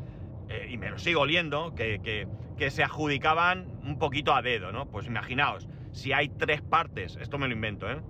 y 0.69 0.77
me 0.77 0.89
lo 0.89 0.97
sigo 0.97 1.21
oliendo, 1.21 1.75
que, 1.75 1.99
que, 2.01 2.27
que 2.57 2.71
se 2.71 2.83
adjudicaban 2.83 3.67
un 3.83 3.97
poquito 3.99 4.33
a 4.33 4.41
dedo, 4.41 4.71
¿no? 4.71 4.87
Pues 4.87 5.05
imaginaos, 5.07 5.67
si 5.91 6.13
hay 6.13 6.29
tres 6.29 6.61
partes, 6.61 7.17
esto 7.21 7.37
me 7.37 7.47
lo 7.47 7.53
invento, 7.53 7.89
¿eh? 7.89 8.01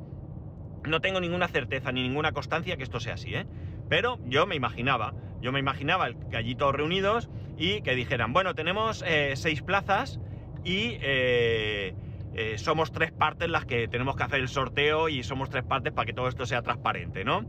No 0.86 1.02
tengo 1.02 1.20
ninguna 1.20 1.48
certeza 1.48 1.92
ni 1.92 2.02
ninguna 2.04 2.32
constancia 2.32 2.78
que 2.78 2.84
esto 2.84 3.00
sea 3.00 3.16
así, 3.16 3.36
¿eh? 3.36 3.46
Pero 3.90 4.20
yo 4.26 4.46
me 4.46 4.56
imaginaba, 4.56 5.14
yo 5.42 5.52
me 5.52 5.60
imaginaba 5.60 6.10
que 6.30 6.38
allí 6.38 6.56
todos 6.56 6.76
reunidos 6.76 7.30
y 7.58 7.82
que 7.82 7.96
dijeran, 7.96 8.34
bueno, 8.34 8.56
tenemos 8.56 9.04
eh, 9.06 9.34
seis 9.36 9.62
plazas 9.62 10.20
y 10.64 10.98
eh, 11.02 11.94
eh, 12.34 12.58
somos 12.58 12.92
tres 12.92 13.12
partes 13.12 13.50
las 13.50 13.66
que 13.66 13.88
tenemos 13.88 14.16
que 14.16 14.24
hacer 14.24 14.40
el 14.40 14.50
sorteo 14.50 15.10
y 15.10 15.24
somos 15.24 15.50
tres 15.50 15.64
partes 15.64 15.94
para 15.94 16.06
que 16.06 16.14
todo 16.14 16.28
esto 16.28 16.46
sea 16.46 16.62
transparente, 16.62 17.24
¿no? 17.24 17.46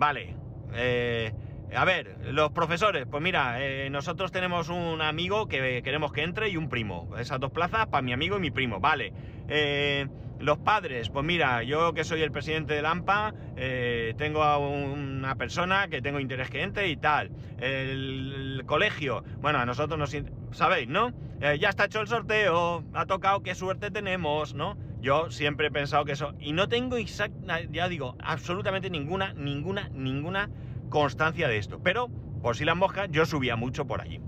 Vale. 0.00 0.34
a 1.76 1.84
ver, 1.84 2.16
los 2.32 2.50
profesores, 2.52 3.06
pues 3.08 3.22
mira, 3.22 3.58
nosotros 3.90 4.32
tenemos 4.32 4.70
un 4.70 5.02
amigo 5.02 5.46
que 5.46 5.82
queremos 5.84 6.12
que 6.12 6.22
entre 6.22 6.48
y 6.48 6.56
un 6.56 6.68
primo. 6.68 7.10
Esas 7.18 7.38
dos 7.38 7.52
plazas 7.52 7.86
para 7.86 8.02
mi 8.02 8.12
amigo 8.12 8.38
y 8.38 8.40
mi 8.40 8.50
primo, 8.50 8.80
vale. 8.80 9.12
Los 10.40 10.56
padres, 10.56 11.10
pues 11.10 11.22
mira, 11.22 11.62
yo 11.64 11.92
que 11.92 12.02
soy 12.02 12.22
el 12.22 12.32
presidente 12.32 12.72
del 12.72 12.86
AMPA, 12.86 13.34
eh, 13.56 14.14
tengo 14.16 14.42
a 14.42 14.56
una 14.56 15.34
persona 15.36 15.88
que 15.88 16.00
tengo 16.00 16.18
interés 16.18 16.48
que 16.48 16.62
entre 16.62 16.88
y 16.88 16.96
tal. 16.96 17.30
El, 17.58 18.62
colegio, 18.64 19.22
bueno, 19.40 19.58
a 19.58 19.66
nosotros 19.66 19.98
nos... 19.98 20.16
¿Sabéis, 20.52 20.88
no? 20.88 21.12
Eh, 21.42 21.58
ya 21.60 21.68
está 21.68 21.84
hecho 21.84 22.00
el 22.00 22.06
sorteo, 22.06 22.84
ha 22.94 23.04
tocado, 23.04 23.42
qué 23.42 23.54
suerte 23.54 23.90
tenemos, 23.90 24.54
¿no? 24.54 24.78
Yo 25.00 25.30
siempre 25.30 25.68
he 25.68 25.70
pensado 25.70 26.04
que 26.04 26.12
eso... 26.12 26.34
Y 26.38 26.52
no 26.52 26.68
tengo 26.68 26.96
exacta, 26.96 27.60
ya 27.70 27.88
digo, 27.88 28.16
absolutamente 28.20 28.90
ninguna, 28.90 29.32
ninguna, 29.34 29.88
ninguna 29.90 30.50
constancia 30.88 31.48
de 31.48 31.58
esto. 31.58 31.80
Pero, 31.82 32.08
por 32.42 32.56
si 32.56 32.64
las 32.64 32.76
moscas, 32.76 33.08
yo 33.10 33.24
subía 33.24 33.56
mucho 33.56 33.86
por 33.86 34.00
allí. 34.00 34.20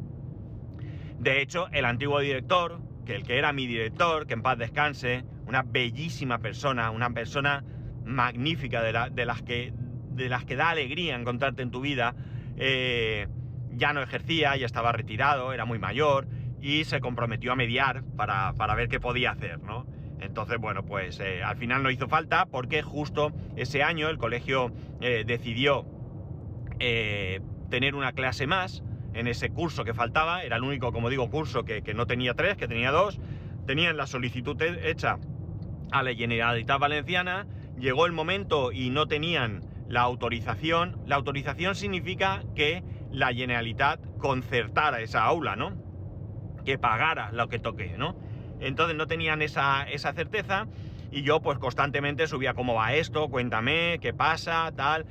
De 1.19 1.43
hecho, 1.43 1.69
el 1.73 1.85
antiguo 1.85 2.21
director, 2.21 2.81
que 3.05 3.15
el 3.15 3.23
que 3.25 3.39
era 3.39 3.53
mi 3.53 3.67
director, 3.67 4.27
que 4.27 4.35
en 4.35 4.43
paz 4.43 4.59
descanse, 4.59 5.25
una 5.47 5.63
bellísima 5.63 6.39
persona, 6.39 6.91
una 6.91 7.11
persona 7.11 7.65
magnífica 8.05 8.83
de, 8.83 8.93
las, 8.93 9.43
que, 9.43 9.73
de 10.11 10.29
las 10.29 10.45
que 10.45 10.57
da 10.57 10.71
alegría 10.71 11.15
encontrarte 11.15 11.63
en 11.63 11.71
tu 11.71 11.81
vida, 11.81 12.15
eh, 12.57 13.29
ya 13.71 13.93
no 13.93 14.03
ejercía, 14.03 14.57
ya 14.57 14.67
estaba 14.67 14.93
retirado, 14.93 15.53
era 15.53 15.65
muy 15.65 15.79
mayor 15.79 16.27
y 16.61 16.85
se 16.85 17.01
comprometió 17.01 17.53
a 17.53 17.57
mediar 17.57 18.05
para, 18.17 18.53
ver 18.75 18.89
qué 18.89 19.01
podía 19.01 19.33
hacer, 19.33 19.61
¿no? 19.61 19.87
Entonces, 20.25 20.59
bueno, 20.59 20.85
pues 20.85 21.21
eh, 21.21 21.43
al 21.43 21.57
final 21.57 21.83
no 21.83 21.91
hizo 21.91 22.09
falta 22.09 22.47
porque 22.47 22.83
justo 22.83 23.33
ese 23.57 23.83
año 23.83 24.09
el 24.09 24.19
colegio 24.19 24.73
eh, 25.01 25.25
decidió 25.27 25.87
tener 27.71 27.95
una 27.95 28.11
clase 28.11 28.49
más 28.49 28.83
en 29.15 29.29
ese 29.29 29.51
curso 29.51 29.85
que 29.85 29.95
faltaba, 29.95 30.43
era 30.43 30.57
el 30.57 30.65
único, 30.65 30.93
como 30.93 31.11
digo, 31.11 31.31
curso 31.31 31.65
que, 31.65 31.83
que 31.83 31.95
no 31.95 32.07
tenía 32.07 32.35
tres, 32.35 32.57
que 32.57 32.67
tenía 32.67 32.91
dos, 32.91 33.21
tenían 33.67 33.97
la 33.97 34.09
solicitud 34.09 34.61
hecha 34.61 35.19
a 35.93 36.03
la 36.03 36.15
Generalitat 36.15 36.81
Valenciana, 36.81 37.47
llegó 37.79 38.07
el 38.07 38.13
momento 38.13 38.73
y 38.73 38.91
no 38.91 39.07
tenían 39.07 39.63
la 39.89 40.01
autorización. 40.01 40.97
La 41.07 41.17
autorización 41.17 41.75
significa 41.75 42.43
que 42.55 42.83
la 43.11 43.33
Generalitat 43.33 44.01
concertara 44.19 45.01
esa 45.01 45.25
aula, 45.25 45.55
¿no? 45.55 45.75
Que 46.65 46.79
pagara 46.79 47.31
lo 47.31 47.49
que 47.49 47.59
toque, 47.59 47.97
¿no? 47.99 48.17
Entonces 48.63 48.97
no 48.97 49.07
tenían 49.07 49.43
esa, 49.43 49.83
esa 49.85 50.13
certeza 50.13 50.67
y 51.11 51.23
yo 51.23 51.41
pues 51.41 51.59
constantemente 51.59 52.27
subía 52.27 52.55
cómo 52.55 52.75
va 52.75 52.95
esto, 52.95 53.29
cuéntame, 53.29 53.99
qué 54.01 54.15
pasa, 54.15 54.73
tal. 54.75 55.05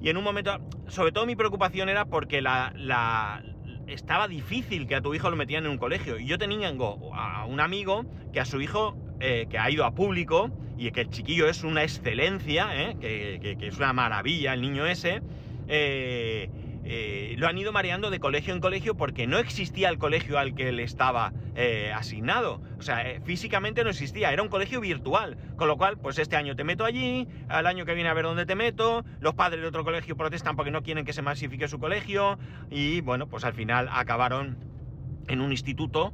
Y 0.00 0.08
en 0.08 0.16
un 0.16 0.24
momento, 0.24 0.58
sobre 0.88 1.10
todo 1.10 1.26
mi 1.26 1.36
preocupación 1.36 1.88
era 1.88 2.04
porque 2.04 2.40
la, 2.40 3.42
estaba 3.86 4.28
difícil 4.28 4.86
que 4.86 4.94
a 4.94 5.00
tu 5.00 5.14
hijo 5.14 5.30
lo 5.30 5.36
metían 5.36 5.64
en 5.64 5.72
un 5.72 5.78
colegio. 5.78 6.18
Y 6.18 6.26
yo 6.26 6.38
tenía 6.38 6.68
a 6.68 7.46
un 7.46 7.60
amigo 7.60 8.04
que 8.32 8.40
a 8.40 8.44
su 8.44 8.60
hijo 8.60 8.96
eh, 9.20 9.46
que 9.50 9.58
ha 9.58 9.70
ido 9.70 9.84
a 9.84 9.92
público 9.92 10.50
y 10.76 10.90
que 10.90 11.00
el 11.02 11.10
chiquillo 11.10 11.48
es 11.48 11.64
una 11.64 11.82
excelencia, 11.82 12.68
¿eh? 12.74 12.96
que, 13.00 13.56
es 13.60 13.78
una 13.78 13.92
maravilla 13.92 14.52
el 14.52 14.60
niño 14.60 14.86
ese, 14.86 15.22
eh, 15.68 16.50
lo 17.36 17.48
han 17.48 17.58
ido 17.58 17.72
mareando 17.72 18.10
de 18.10 18.20
colegio 18.20 18.54
en 18.54 18.60
colegio 18.60 18.96
porque 18.96 19.26
no 19.26 19.38
existía 19.38 19.88
el 19.88 19.98
colegio 19.98 20.38
al 20.38 20.54
que 20.54 20.68
él 20.68 20.80
estaba 20.80 21.32
asignado. 21.94 22.62
O 22.78 22.82
sea, 22.82 23.20
físicamente 23.24 23.82
no 23.82 23.90
existía, 23.90 24.32
era 24.32 24.42
un 24.42 24.48
colegio 24.48 24.80
virtual. 24.80 25.36
Con 25.56 25.68
lo 25.68 25.76
cual, 25.76 25.98
pues 25.98 26.18
este 26.18 26.36
año 26.36 26.54
te 26.54 26.64
meto 26.64 26.84
allí, 26.84 27.26
al 27.48 27.66
año 27.66 27.84
que 27.84 27.94
viene 27.94 28.08
a 28.08 28.14
ver 28.14 28.24
dónde 28.24 28.46
te 28.46 28.54
meto, 28.54 29.04
los 29.20 29.34
padres 29.34 29.62
de 29.62 29.68
otro 29.68 29.84
colegio 29.84 30.16
protestan 30.16 30.54
porque 30.54 30.70
no 30.70 30.82
quieren 30.82 31.04
que 31.04 31.12
se 31.12 31.22
masifique 31.22 31.68
su 31.68 31.78
colegio 31.78 32.38
y 32.70 33.00
bueno, 33.00 33.26
pues 33.26 33.44
al 33.44 33.54
final 33.54 33.88
acabaron 33.90 34.58
en 35.28 35.40
un 35.40 35.50
instituto, 35.50 36.12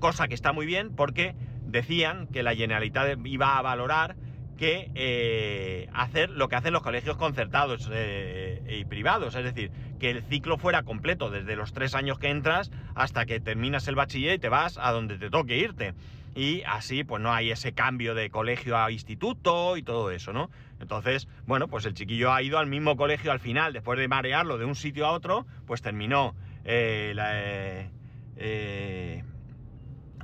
cosa 0.00 0.28
que 0.28 0.34
está 0.34 0.52
muy 0.52 0.66
bien 0.66 0.94
porque 0.94 1.34
decían 1.64 2.26
que 2.26 2.42
la 2.42 2.54
Generalitat 2.54 3.18
iba 3.24 3.56
a 3.56 3.62
valorar 3.62 4.16
que 4.56 4.90
eh, 4.94 5.88
hacer 5.92 6.30
lo 6.30 6.48
que 6.48 6.56
hacen 6.56 6.72
los 6.72 6.82
colegios 6.82 7.16
concertados 7.16 7.88
eh, 7.92 8.62
y 8.80 8.84
privados, 8.84 9.34
es 9.34 9.44
decir, 9.44 9.70
que 9.98 10.10
el 10.10 10.22
ciclo 10.22 10.58
fuera 10.58 10.82
completo, 10.82 11.30
desde 11.30 11.56
los 11.56 11.72
tres 11.72 11.94
años 11.94 12.18
que 12.18 12.28
entras 12.28 12.70
hasta 12.94 13.26
que 13.26 13.40
terminas 13.40 13.88
el 13.88 13.94
bachiller 13.94 14.34
y 14.34 14.38
te 14.38 14.48
vas 14.48 14.78
a 14.78 14.92
donde 14.92 15.18
te 15.18 15.30
toque 15.30 15.56
irte. 15.56 15.94
y 16.34 16.62
así 16.62 17.04
pues 17.04 17.20
no 17.22 17.32
hay 17.32 17.50
ese 17.50 17.72
cambio 17.72 18.14
de 18.14 18.30
colegio 18.30 18.78
a 18.78 18.90
instituto 18.90 19.76
y 19.76 19.82
todo 19.82 20.10
eso, 20.10 20.32
¿no? 20.32 20.50
Entonces, 20.80 21.28
bueno, 21.46 21.68
pues 21.68 21.84
el 21.84 21.94
chiquillo 21.94 22.32
ha 22.32 22.42
ido 22.42 22.58
al 22.58 22.66
mismo 22.66 22.96
colegio 22.96 23.32
al 23.32 23.40
final, 23.40 23.72
después 23.72 23.98
de 23.98 24.08
marearlo 24.08 24.58
de 24.58 24.64
un 24.64 24.74
sitio 24.74 25.06
a 25.06 25.12
otro, 25.12 25.46
pues 25.66 25.82
terminó 25.82 26.34
eh, 26.64 27.12
la, 27.14 27.90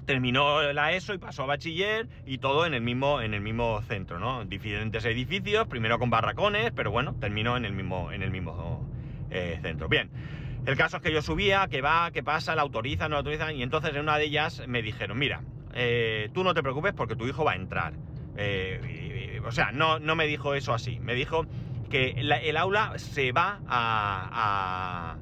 terminó 0.08 0.72
la 0.72 0.92
ESO 0.94 1.12
y 1.12 1.18
pasó 1.18 1.42
a 1.42 1.46
bachiller 1.46 2.08
y 2.24 2.38
todo 2.38 2.64
en 2.64 2.72
el 2.72 2.80
mismo, 2.80 3.20
en 3.20 3.34
el 3.34 3.42
mismo 3.42 3.82
centro, 3.82 4.18
¿no? 4.18 4.46
Diferentes 4.46 5.04
edificios, 5.04 5.68
primero 5.68 5.98
con 5.98 6.08
barracones, 6.08 6.72
pero 6.74 6.90
bueno, 6.90 7.14
terminó 7.20 7.58
en 7.58 7.66
el 7.66 7.74
mismo, 7.74 8.10
en 8.10 8.22
el 8.22 8.30
mismo 8.30 8.88
centro. 9.60 9.88
Bien. 9.90 10.10
El 10.64 10.78
caso 10.78 10.96
es 10.96 11.02
que 11.02 11.12
yo 11.12 11.20
subía, 11.20 11.68
que 11.68 11.82
va, 11.82 12.10
que 12.10 12.22
pasa, 12.22 12.54
la 12.54 12.62
autorizan, 12.62 13.10
no 13.10 13.16
la 13.16 13.18
autorizan, 13.18 13.54
y 13.54 13.62
entonces 13.62 13.94
en 13.94 14.00
una 14.00 14.16
de 14.16 14.24
ellas 14.24 14.62
me 14.66 14.80
dijeron, 14.80 15.18
mira, 15.18 15.42
tú 16.32 16.42
no 16.42 16.54
te 16.54 16.62
preocupes 16.62 16.94
porque 16.94 17.14
tu 17.14 17.26
hijo 17.26 17.44
va 17.44 17.52
a 17.52 17.56
entrar. 17.56 17.92
o 19.44 19.52
sea, 19.52 19.72
no, 19.72 19.98
no 19.98 20.16
me 20.16 20.26
dijo 20.26 20.54
eso 20.54 20.72
así, 20.72 21.00
me 21.00 21.14
dijo 21.14 21.44
que 21.90 22.14
el 22.16 22.56
aula 22.56 22.94
se 22.96 23.32
va 23.32 23.60
a 23.68 25.18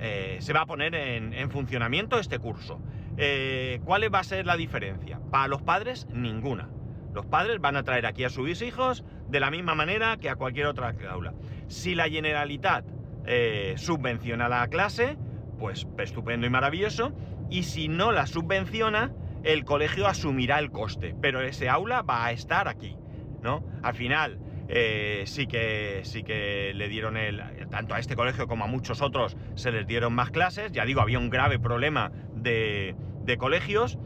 eh, 0.00 0.38
se 0.40 0.52
va 0.52 0.60
a 0.60 0.66
poner 0.66 0.94
en, 0.94 1.50
funcionamiento 1.50 2.18
este 2.18 2.38
curso. 2.38 2.80
Eh, 3.20 3.80
¿Cuál 3.84 4.14
va 4.14 4.20
a 4.20 4.24
ser 4.24 4.46
la 4.46 4.56
diferencia? 4.56 5.20
Para 5.30 5.48
los 5.48 5.60
padres, 5.60 6.06
ninguna. 6.12 6.68
Los 7.12 7.26
padres 7.26 7.60
van 7.60 7.76
a 7.76 7.82
traer 7.82 8.06
aquí 8.06 8.22
a 8.22 8.30
sus 8.30 8.62
hijos 8.62 9.04
de 9.28 9.40
la 9.40 9.50
misma 9.50 9.74
manera 9.74 10.16
que 10.18 10.30
a 10.30 10.36
cualquier 10.36 10.66
otra 10.66 10.94
aula. 11.10 11.34
Si 11.66 11.96
la 11.96 12.08
Generalitat 12.08 12.84
eh, 13.26 13.74
subvenciona 13.76 14.48
la 14.48 14.68
clase, 14.68 15.18
pues 15.58 15.88
estupendo 15.98 16.46
y 16.46 16.50
maravilloso. 16.50 17.12
Y 17.50 17.64
si 17.64 17.88
no 17.88 18.12
la 18.12 18.26
subvenciona, 18.26 19.12
el 19.42 19.64
colegio 19.64 20.06
asumirá 20.06 20.60
el 20.60 20.70
coste. 20.70 21.16
Pero 21.20 21.40
ese 21.40 21.68
aula 21.68 22.02
va 22.02 22.24
a 22.24 22.30
estar 22.30 22.68
aquí, 22.68 22.96
¿no? 23.42 23.64
Al 23.82 23.94
final, 23.94 24.38
eh, 24.68 25.24
sí, 25.26 25.46
que, 25.46 26.02
sí 26.04 26.22
que 26.22 26.72
le 26.74 26.88
dieron 26.88 27.16
el, 27.16 27.42
tanto 27.70 27.94
a 27.94 27.98
este 27.98 28.14
colegio 28.14 28.46
como 28.46 28.64
a 28.64 28.68
muchos 28.68 29.02
otros, 29.02 29.36
se 29.56 29.72
les 29.72 29.86
dieron 29.86 30.12
más 30.12 30.30
clases. 30.30 30.70
Ya 30.72 30.84
digo, 30.84 31.00
había 31.00 31.18
un 31.18 31.30
grave 31.30 31.58
problema 31.58 32.12
de, 32.34 32.94
colegios. 33.36 33.98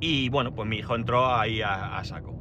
Y 0.00 0.28
bueno, 0.28 0.54
pues 0.54 0.68
mi 0.68 0.78
hijo 0.78 0.94
entró 0.94 1.34
ahí 1.34 1.62
a, 1.62 2.02
saco. 2.04 2.38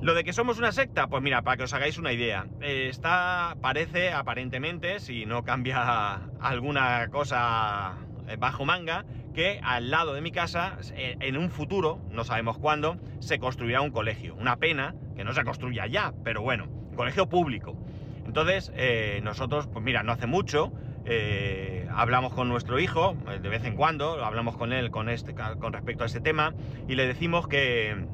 Lo 0.00 0.14
de 0.14 0.24
que 0.24 0.32
somos 0.32 0.58
una 0.58 0.72
secta, 0.72 1.06
pues 1.06 1.22
mira, 1.22 1.42
para 1.42 1.56
que 1.56 1.62
os 1.62 1.72
hagáis 1.72 1.96
una 1.98 2.12
idea, 2.12 2.46
eh, 2.60 2.88
está, 2.88 3.56
parece 3.60 4.12
aparentemente, 4.12 4.98
si 4.98 5.26
no 5.26 5.44
cambia 5.44 6.14
alguna 6.40 7.08
cosa 7.10 7.94
eh, 8.26 8.36
bajo 8.36 8.64
manga, 8.64 9.04
que 9.32 9.60
al 9.62 9.90
lado 9.90 10.14
de 10.14 10.20
mi 10.20 10.30
casa, 10.30 10.76
en 10.94 11.36
un 11.36 11.50
futuro, 11.50 12.00
no 12.10 12.24
sabemos 12.24 12.58
cuándo, 12.58 12.98
se 13.20 13.38
construirá 13.38 13.80
un 13.80 13.90
colegio. 13.90 14.34
Una 14.34 14.56
pena 14.56 14.94
que 15.16 15.24
no 15.24 15.32
se 15.32 15.44
construya 15.44 15.86
ya, 15.86 16.12
pero 16.22 16.42
bueno, 16.42 16.68
colegio 16.96 17.28
público. 17.28 17.76
Entonces, 18.26 18.72
eh, 18.76 19.20
nosotros, 19.22 19.66
pues 19.66 19.84
mira, 19.84 20.02
no 20.02 20.12
hace 20.12 20.26
mucho, 20.26 20.72
eh, 21.04 21.88
hablamos 21.94 22.32
con 22.32 22.48
nuestro 22.48 22.78
hijo, 22.78 23.16
eh, 23.28 23.38
de 23.40 23.48
vez 23.48 23.64
en 23.64 23.74
cuando, 23.74 24.24
hablamos 24.24 24.56
con 24.56 24.72
él 24.72 24.90
con, 24.90 25.08
este, 25.08 25.34
con 25.34 25.72
respecto 25.72 26.04
a 26.04 26.06
este 26.06 26.20
tema, 26.20 26.54
y 26.88 26.94
le 26.94 27.06
decimos 27.06 27.48
que, 27.48 28.06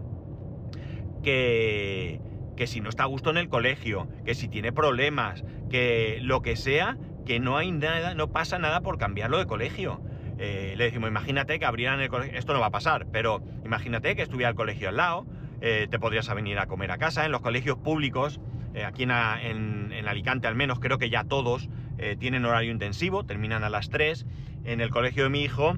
que, 1.23 2.21
que 2.57 2.67
si 2.67 2.81
no 2.81 2.89
está 2.89 3.05
a 3.05 3.07
gusto 3.07 3.31
en 3.31 3.37
el 3.37 3.49
colegio, 3.49 4.09
que 4.25 4.35
si 4.35 4.49
tiene 4.49 4.73
problemas, 4.73 5.45
que 5.71 6.19
lo 6.23 6.43
que 6.43 6.57
sea, 6.57 6.97
que 7.27 7.41
no 7.41 7.57
hay 7.57 7.73
nada, 7.73 8.15
no 8.15 8.33
pasa 8.33 8.59
nada 8.59 8.81
por 8.81 8.99
cambiarlo 8.99 9.39
de 9.39 9.47
colegio. 9.47 10.01
le 10.39 10.77
decimos, 10.77 11.11
imagínate 11.11 11.59
que 11.59 11.67
abrieran 11.67 12.01
el 12.01 12.09
colegio, 12.09 12.39
esto 12.39 12.55
no 12.55 12.61
va 12.61 12.67
a 12.67 12.71
pasar, 12.71 13.07
pero 13.13 13.43
imagínate 13.65 14.17
que 14.17 14.23
estuviera 14.23 14.49
el 14.49 14.55
colegio 14.55 14.89
al 14.89 14.97
lado, 14.97 15.27
eh, 15.61 15.89
te 15.91 15.99
podrías 15.99 16.33
venir 16.33 16.59
a 16.59 16.67
comer 16.67 16.91
a 16.91 16.99
casa. 16.99 17.25
En 17.25 17.33
los 17.33 17.41
colegios 17.41 17.79
públicos, 17.79 18.41
eh, 18.75 18.85
aquí 18.85 19.03
en, 19.03 20.07
Alicante 20.07 20.47
al 20.47 20.55
menos, 20.55 20.79
creo 20.79 20.99
que 20.99 21.11
ya 21.11 21.25
todos 21.25 21.69
eh, 21.99 22.17
tienen 22.19 22.45
horario 22.45 22.73
intensivo, 22.73 23.25
terminan 23.25 23.65
a 23.65 23.71
las 23.71 23.91
3. 23.91 24.27
En 24.65 24.81
el 24.81 24.91
colegio 24.91 25.25
de 25.25 25.31
mi 25.31 25.43
hijo 25.43 25.77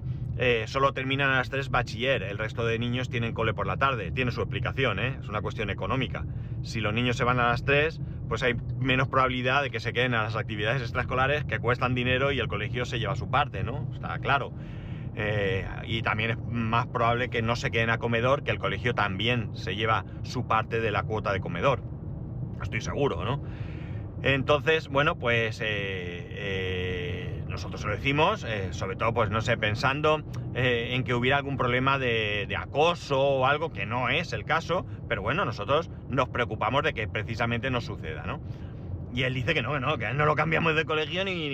solo 0.66 0.94
terminan 0.94 1.28
a 1.28 1.37
las 1.37 1.50
3 1.50 1.68
bachiller, 1.68 2.22
el 2.22 2.38
resto 2.38 2.64
de 2.64 2.78
niños 2.78 3.11
tienen 3.11 3.35
cole 3.35 3.52
por 3.52 3.66
la 3.66 3.76
tarde. 3.76 4.11
Tiene 4.11 4.30
su 4.30 4.40
explicación, 4.40 4.98
es 4.98 5.28
una 5.28 5.42
cuestión 5.42 5.68
económica. 5.68 6.24
Si 6.62 6.80
los 6.80 6.94
niños 6.94 7.18
se 7.18 7.24
van 7.24 7.38
a 7.40 7.48
las 7.48 7.62
3, 7.64 8.00
pues 8.30 8.42
hay 8.42 8.54
menos 8.78 9.09
probabilidad 9.09 9.62
de 9.62 9.70
que 9.70 9.80
se 9.80 9.92
queden 9.92 10.14
a 10.14 10.22
las 10.22 10.37
actividades 10.37 10.80
extraescolares 10.80 11.44
que 11.44 11.59
cuestan 11.59 11.94
dinero 11.94 12.33
y 12.33 12.38
el 12.38 12.48
colegio 12.48 12.85
se 12.87 12.98
lleva 12.98 13.16
su 13.16 13.28
parte, 13.28 13.64
¿no? 13.64 13.87
Está 13.92 14.18
claro. 14.20 14.52
Eh, 15.16 15.66
y 15.87 16.02
también 16.02 16.30
es 16.30 16.38
más 16.48 16.87
probable 16.87 17.28
que 17.28 17.42
no 17.42 17.56
se 17.56 17.70
queden 17.70 17.90
a 17.90 17.98
comedor, 17.98 18.44
que 18.44 18.52
el 18.52 18.59
colegio 18.59 18.94
también 18.94 19.50
se 19.56 19.74
lleva 19.74 20.04
su 20.22 20.46
parte 20.46 20.80
de 20.80 20.90
la 20.90 21.02
cuota 21.02 21.33
de 21.33 21.40
comedor. 21.40 21.83
Estoy 22.62 22.80
seguro, 22.80 23.24
¿no? 23.24 23.42
Entonces, 24.22 24.88
bueno, 24.88 25.16
pues 25.16 25.61
eh, 25.61 25.66
eh, 25.66 27.44
nosotros 27.48 27.85
lo 27.85 27.92
decimos, 27.92 28.46
sobre 28.70 28.96
todo, 28.96 29.14
pues 29.14 29.30
no 29.30 29.40
sé, 29.40 29.56
pensando 29.56 30.22
en 30.54 31.04
que 31.04 31.14
hubiera 31.14 31.38
algún 31.38 31.56
problema 31.56 31.98
de, 31.98 32.46
acoso 32.56 33.20
o 33.20 33.46
algo, 33.46 33.72
que 33.72 33.87
no 33.87 34.09
es 34.09 34.33
el 34.33 34.44
caso, 34.44 34.87
pero 35.09 35.22
bueno, 35.22 35.44
nosotros 35.44 35.90
nos 36.09 36.28
preocupamos 36.28 36.83
de 36.83 36.92
que 36.92 37.09
precisamente 37.09 37.70
no 37.70 37.80
suceda, 37.80 38.24
¿no? 38.24 38.40
Y 39.12 39.24
él 39.24 39.35
dice 39.35 39.54
que 39.54 39.62
no, 39.62 39.72
que 39.72 39.80
no, 39.80 39.98
que 39.98 40.12
no 40.12 40.24
lo 40.24 40.37
cambiamos 40.37 40.76
de 40.76 40.85
colegio 40.85 41.24
ni, 41.24 41.48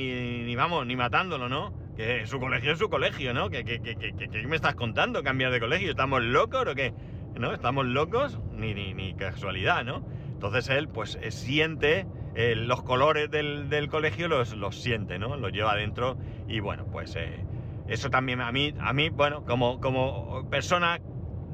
ni, 0.45 0.57
vamos, 0.57 0.87
ni 0.87 0.97
matándolo, 0.97 1.49
¿no? 1.49 1.73
Que 1.97 2.27
su 2.27 2.39
colegio 2.39 2.73
es 2.73 2.79
su 2.79 2.91
colegio, 2.91 3.33
¿no? 3.33 3.49
¿Qué, 3.49 3.65
qué, 3.65 4.47
me 4.47 4.57
estás 4.57 4.75
contando? 4.75 5.23
¿Cambiar 5.23 5.51
de 5.51 5.61
colegio? 5.61 5.91
¿Estamos 5.91 6.23
locos 6.23 6.67
o 6.67 6.75
qué? 6.75 6.93
¿No? 7.39 7.53
¿Estamos 7.53 7.87
locos? 7.87 8.39
Ni, 8.53 8.75
ni, 8.75 8.93
ni 8.93 9.15
casualidad, 9.15 9.85
¿no? 9.85 10.07
Entonces 10.33 10.69
él, 10.69 10.89
pues, 10.89 11.19
eh, 11.23 11.31
siente 11.31 12.07
eh, 12.37 12.55
los 12.55 12.83
colores 12.83 13.31
del, 13.31 13.89
colegio, 13.89 14.29
los, 14.29 14.55
los, 14.55 14.81
siente, 14.81 15.19
¿no? 15.19 15.37
Los 15.37 15.53
lleva 15.53 15.73
adentro 15.73 16.17
y, 16.47 16.61
bueno, 16.61 16.87
pues 16.87 17.17
eh, 17.17 17.45
eso 17.89 18.11
también 18.11 18.41
a 18.41 18.53
mí, 18.53 18.75
a 18.79 18.93
mí 18.93 19.09
bueno, 19.09 19.45
como, 19.45 19.81
como 19.81 20.49
persona 20.49 21.01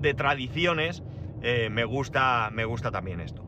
de 0.00 0.12
tradiciones, 0.14 1.02
me, 1.42 1.84
gusta, 1.84 2.50
me 2.52 2.64
gusta 2.64 2.90
también 2.90 3.20
esto. 3.20 3.42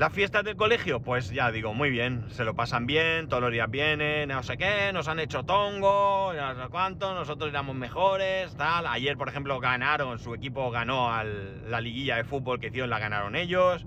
Las 0.00 0.14
fiestas 0.14 0.44
del 0.44 0.56
colegio, 0.56 1.00
pues 1.00 1.30
ya 1.30 1.50
digo, 1.50 1.74
muy 1.74 1.90
bien, 1.90 2.24
se 2.30 2.44
lo 2.44 2.54
pasan 2.54 2.86
bien, 2.86 3.28
todos 3.28 3.42
los 3.42 3.52
días 3.52 3.70
vienen, 3.70 4.30
no 4.30 4.42
sé 4.42 4.56
qué, 4.56 4.94
nos 4.94 5.08
han 5.08 5.20
hecho 5.20 5.42
tongo, 5.42 6.32
no 6.34 6.54
sé 6.54 6.70
cuánto, 6.70 7.12
nosotros 7.12 7.50
éramos 7.50 7.76
mejores, 7.76 8.56
tal. 8.56 8.86
Ayer, 8.86 9.18
por 9.18 9.28
ejemplo, 9.28 9.60
ganaron, 9.60 10.18
su 10.18 10.34
equipo 10.34 10.70
ganó 10.70 11.10
la 11.22 11.80
liguilla 11.82 12.16
de 12.16 12.24
fútbol 12.24 12.58
que 12.58 12.68
hicieron, 12.68 12.88
la 12.88 12.98
ganaron 12.98 13.36
ellos. 13.36 13.84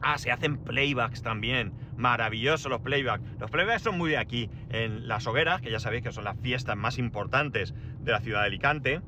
Ah, 0.00 0.18
se 0.18 0.30
hacen 0.30 0.58
playbacks 0.58 1.22
también, 1.22 1.72
maravilloso 1.96 2.68
los 2.68 2.80
playbacks. 2.80 3.24
Los 3.40 3.50
playbacks 3.50 3.82
son 3.82 3.98
muy 3.98 4.10
de 4.10 4.18
aquí, 4.18 4.48
en 4.70 5.08
las 5.08 5.26
hogueras, 5.26 5.60
que 5.60 5.70
ya 5.70 5.80
sabéis 5.80 6.02
que 6.02 6.12
son 6.12 6.24
las 6.24 6.38
fiestas 6.40 6.76
más 6.76 6.98
importantes 6.98 7.74
de 8.00 8.12
la 8.12 8.20
ciudad 8.20 8.40
de 8.40 8.46
Alicante. 8.46 9.00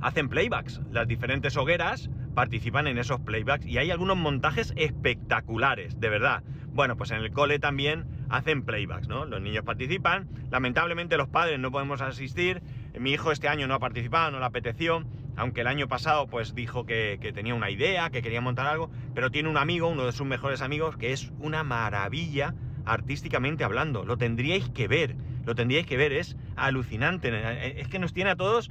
Hacen 0.00 0.28
playbacks, 0.28 0.80
las 0.90 1.06
diferentes 1.06 1.56
hogueras 1.56 2.10
participan 2.34 2.86
en 2.86 2.98
esos 2.98 3.20
playbacks 3.20 3.66
y 3.66 3.78
hay 3.78 3.90
algunos 3.90 4.16
montajes 4.16 4.72
espectaculares, 4.76 5.98
de 6.00 6.08
verdad. 6.08 6.42
Bueno, 6.68 6.96
pues 6.96 7.10
en 7.10 7.18
el 7.18 7.32
cole 7.32 7.58
también 7.58 8.04
hacen 8.28 8.62
playbacks, 8.62 9.08
¿no? 9.08 9.24
Los 9.24 9.40
niños 9.40 9.64
participan, 9.64 10.28
lamentablemente 10.50 11.16
los 11.16 11.28
padres 11.28 11.58
no 11.58 11.70
podemos 11.70 12.02
asistir, 12.02 12.62
mi 12.98 13.12
hijo 13.12 13.32
este 13.32 13.48
año 13.48 13.66
no 13.66 13.74
ha 13.74 13.78
participado, 13.78 14.30
no 14.30 14.38
le 14.38 14.44
apeteció, 14.44 15.04
aunque 15.36 15.60
el 15.62 15.66
año 15.66 15.88
pasado 15.88 16.26
pues 16.26 16.54
dijo 16.54 16.86
que, 16.86 17.18
tenía 17.34 17.54
una 17.54 17.70
idea, 17.70 18.10
que 18.10 18.22
quería 18.22 18.40
montar 18.40 18.66
algo, 18.66 18.90
pero 19.14 19.30
tiene 19.30 19.48
un 19.48 19.56
amigo, 19.56 19.88
uno 19.88 20.06
de 20.06 20.12
sus 20.12 20.26
mejores 20.26 20.62
amigos, 20.62 20.96
que 20.96 21.12
es 21.12 21.32
una 21.38 21.62
maravilla 21.64 22.54
artísticamente 22.84 23.64
hablando, 23.64 24.04
lo 24.04 24.16
tendríais 24.16 24.68
que 24.70 24.88
ver 24.88 25.16
lo 25.46 25.54
tendríais 25.54 25.86
que 25.86 25.96
ver, 25.96 26.12
es 26.12 26.36
alucinante. 26.56 27.30
Eh, 27.32 27.80
es 27.80 27.88
que 27.88 28.00
nos 28.00 28.12
tiene 28.12 28.30
a 28.30 28.36
todos, 28.36 28.68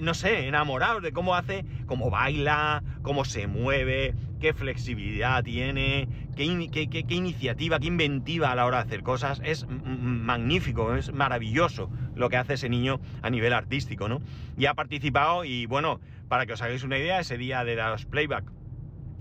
no 0.00 0.14
sé, 0.14 0.48
enamorados 0.48 1.02
de 1.02 1.12
cómo 1.12 1.34
hace, 1.34 1.66
cómo 1.84 2.08
baila, 2.08 2.82
cómo 3.02 3.26
se 3.26 3.46
mueve, 3.46 4.14
qué 4.40 4.54
flexibilidad 4.54 5.44
tiene, 5.44 6.08
qué, 6.34 6.70
qué, 6.90 7.14
iniciativa, 7.14 7.78
qué 7.78 7.86
inventiva 7.88 8.52
a 8.52 8.54
la 8.54 8.64
hora 8.64 8.78
de 8.78 8.84
hacer 8.84 9.02
cosas. 9.02 9.42
Es 9.44 9.66
magnífico, 9.68 10.94
es 10.94 11.12
maravilloso 11.12 11.90
lo 12.16 12.28
que 12.28 12.36
hace 12.36 12.54
ese 12.54 12.68
niño 12.68 13.00
a 13.22 13.30
nivel 13.30 13.52
artístico, 13.52 14.08
¿no? 14.08 14.20
Y 14.58 14.66
ha 14.66 14.74
participado 14.74 15.44
y 15.44 15.66
bueno, 15.66 16.00
para 16.28 16.46
que 16.46 16.54
os 16.54 16.62
hagáis 16.62 16.82
una 16.82 16.98
idea, 16.98 17.20
ese 17.20 17.38
día 17.38 17.64
de 17.64 17.76
los 17.76 18.06
playback 18.06 18.50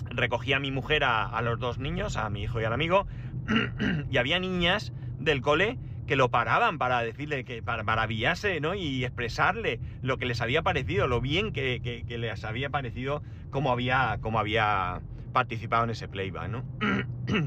recogí 0.09 0.53
a 0.53 0.59
mi 0.59 0.71
mujer 0.71 1.03
a 1.03 1.39
los 1.43 1.59
dos 1.59 1.77
niños, 1.77 2.17
a 2.17 2.29
mi 2.29 2.43
hijo 2.43 2.59
y 2.59 2.63
al 2.63 2.73
amigo, 2.73 3.05
y 4.09 4.17
había 4.17 4.39
niñas 4.39 4.93
del 5.19 5.41
cole 5.41 5.77
que 6.07 6.15
lo 6.15 6.29
paraban 6.29 6.77
para 6.77 7.01
decirle 7.01 7.43
que 7.45 7.63
para 7.63 7.83
maravillarse 7.83 8.59
¿no? 8.59 8.75
y 8.75 9.03
expresarle 9.03 9.79
lo 10.01 10.17
que 10.17 10.25
les 10.25 10.41
había 10.41 10.61
parecido, 10.61 11.07
lo 11.07 11.19
bien 11.19 11.51
que, 11.51 12.03
les 12.07 12.43
había 12.43 12.69
parecido 12.69 13.23
cómo 13.49 13.71
había, 13.71 14.19
cómo 14.21 14.39
había 14.39 15.01
participado 15.33 15.83
en 15.85 15.89
ese 15.91 16.07
playback. 16.07 16.63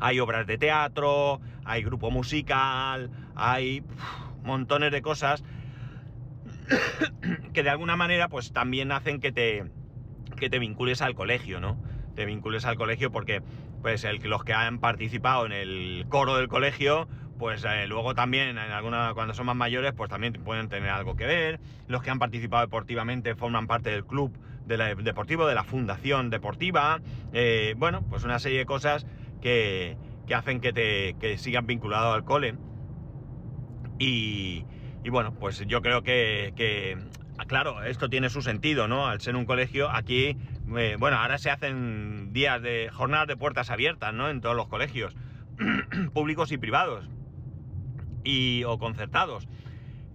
hay 0.00 0.20
obras 0.20 0.46
de 0.46 0.58
teatro, 0.58 1.40
hay 1.64 1.82
grupo 1.82 2.10
musical, 2.10 3.10
hay 3.34 3.82
montones 4.48 4.90
de 4.90 5.02
cosas. 5.02 5.44
que 7.52 7.62
de 7.62 7.70
alguna 7.70 7.96
manera 7.96 8.28
pues 8.28 8.52
también 8.52 8.92
hacen 8.92 9.20
que 9.20 9.30
te, 9.30 9.64
que 10.36 10.50
te 10.50 10.58
vincules 10.58 11.02
al 11.02 11.14
colegio, 11.14 11.60
¿no? 11.60 11.78
Te 12.14 12.24
vincules 12.24 12.64
al 12.64 12.76
colegio 12.76 13.12
porque 13.12 13.42
pues 13.82 14.04
los 14.24 14.44
que 14.44 14.54
han 14.54 14.78
participado 14.80 15.46
en 15.46 15.52
el 15.52 16.06
coro 16.08 16.36
del 16.36 16.48
colegio, 16.48 17.08
pues 17.38 17.64
eh, 17.64 17.86
luego 17.86 18.14
también 18.14 18.48
en 18.48 18.58
alguna, 18.58 19.12
cuando 19.14 19.34
son 19.34 19.46
más 19.46 19.54
mayores, 19.54 19.92
pues 19.92 20.10
también 20.10 20.32
pueden 20.32 20.68
tener 20.68 20.90
algo 20.90 21.14
que 21.14 21.26
ver. 21.26 21.60
Los 21.86 22.02
que 22.02 22.10
han 22.10 22.18
participado 22.18 22.62
deportivamente 22.62 23.34
forman 23.36 23.66
parte 23.66 23.90
del 23.90 24.04
club 24.04 24.36
deportivo, 24.66 25.46
de 25.46 25.54
la 25.54 25.64
fundación 25.64 26.30
deportiva. 26.30 27.00
Eh, 27.32 27.74
bueno, 27.76 28.02
pues 28.08 28.24
una 28.24 28.38
serie 28.38 28.58
de 28.58 28.66
cosas 28.66 29.06
que, 29.40 29.96
que 30.26 30.34
hacen 30.34 30.60
que 30.60 30.72
te 30.72 31.14
que 31.20 31.38
sigan 31.38 31.66
vinculado 31.66 32.12
al 32.12 32.24
cole. 32.24 32.56
Y, 33.98 34.64
y 35.02 35.10
bueno, 35.10 35.34
pues 35.34 35.64
yo 35.66 35.82
creo 35.82 36.02
que, 36.02 36.52
que, 36.56 36.98
claro, 37.46 37.82
esto 37.82 38.08
tiene 38.08 38.30
su 38.30 38.42
sentido, 38.42 38.88
¿no? 38.88 39.06
Al 39.06 39.20
ser 39.20 39.36
un 39.36 39.46
colegio, 39.46 39.90
aquí, 39.90 40.36
eh, 40.76 40.96
bueno, 40.98 41.16
ahora 41.18 41.38
se 41.38 41.50
hacen 41.50 42.32
días 42.32 42.62
de 42.62 42.90
jornadas 42.92 43.26
de 43.28 43.36
puertas 43.36 43.70
abiertas, 43.70 44.14
¿no? 44.14 44.28
En 44.28 44.40
todos 44.40 44.54
los 44.54 44.68
colegios, 44.68 45.16
públicos 46.12 46.52
y 46.52 46.58
privados, 46.58 47.08
y, 48.24 48.64
o 48.64 48.78
concertados. 48.78 49.48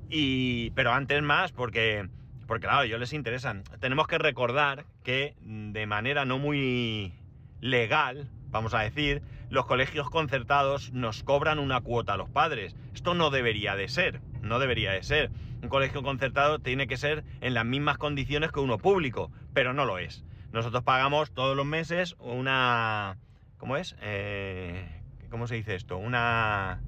Y, 0.09 0.69
pero 0.71 0.93
antes 0.93 1.21
más, 1.23 1.51
porque, 1.51 2.07
porque 2.47 2.67
claro, 2.67 2.83
ellos 2.83 2.99
les 2.99 3.13
interesan. 3.13 3.63
Tenemos 3.79 4.07
que 4.07 4.17
recordar 4.17 4.85
que 5.03 5.35
de 5.41 5.87
manera 5.87 6.23
no 6.23 6.37
muy 6.37 7.13
legal, 7.61 8.29
vamos 8.51 8.73
a 8.73 8.81
decir, 8.81 9.23
los 9.53 9.65
colegios 9.65 10.09
concertados 10.09 10.91
nos 10.91 11.23
cobran 11.23 11.59
una 11.59 11.79
cuota 11.79 12.13
a 12.13 12.17
los 12.17 12.29
padres. 12.29 12.75
Esto 12.93 13.13
no 13.13 13.29
debería 13.29 13.75
de 13.75 13.87
ser 13.87 14.21
no 14.43 14.59
debería 14.59 14.91
de 14.91 15.01
ser. 15.03 15.31
Un 15.61 15.69
colegio 15.69 16.03
concertado 16.03 16.59
tiene 16.59 16.87
que 16.87 16.97
ser 16.97 17.23
en 17.41 17.53
las 17.53 17.65
mismas 17.65 17.97
condiciones 17.97 18.51
que 18.51 18.59
uno 18.59 18.77
público, 18.77 19.31
pero 19.53 19.73
no 19.73 19.85
lo 19.85 19.97
es. 19.97 20.23
Nosotros 20.51 20.83
pagamos 20.83 21.33
todos 21.33 21.57
los 21.57 21.65
meses 21.65 22.15
una... 22.19 23.17
¿Cómo 23.57 23.77
es? 23.77 23.95
Eh, 24.01 25.01
¿Cómo 25.31 25.47
se 25.47 25.55
dice 25.55 25.75
esto? 25.75 25.97
Una... 25.97 26.81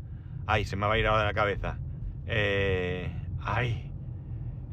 Ay, 0.45 0.65
se 0.65 0.75
me 0.75 0.85
va 0.85 0.93
a 0.93 0.97
ir 0.99 1.07
ahora 1.07 1.21
de 1.21 1.27
la 1.27 1.33
cabeza. 1.33 1.79
Eh, 2.27 3.09
ay. 3.41 3.94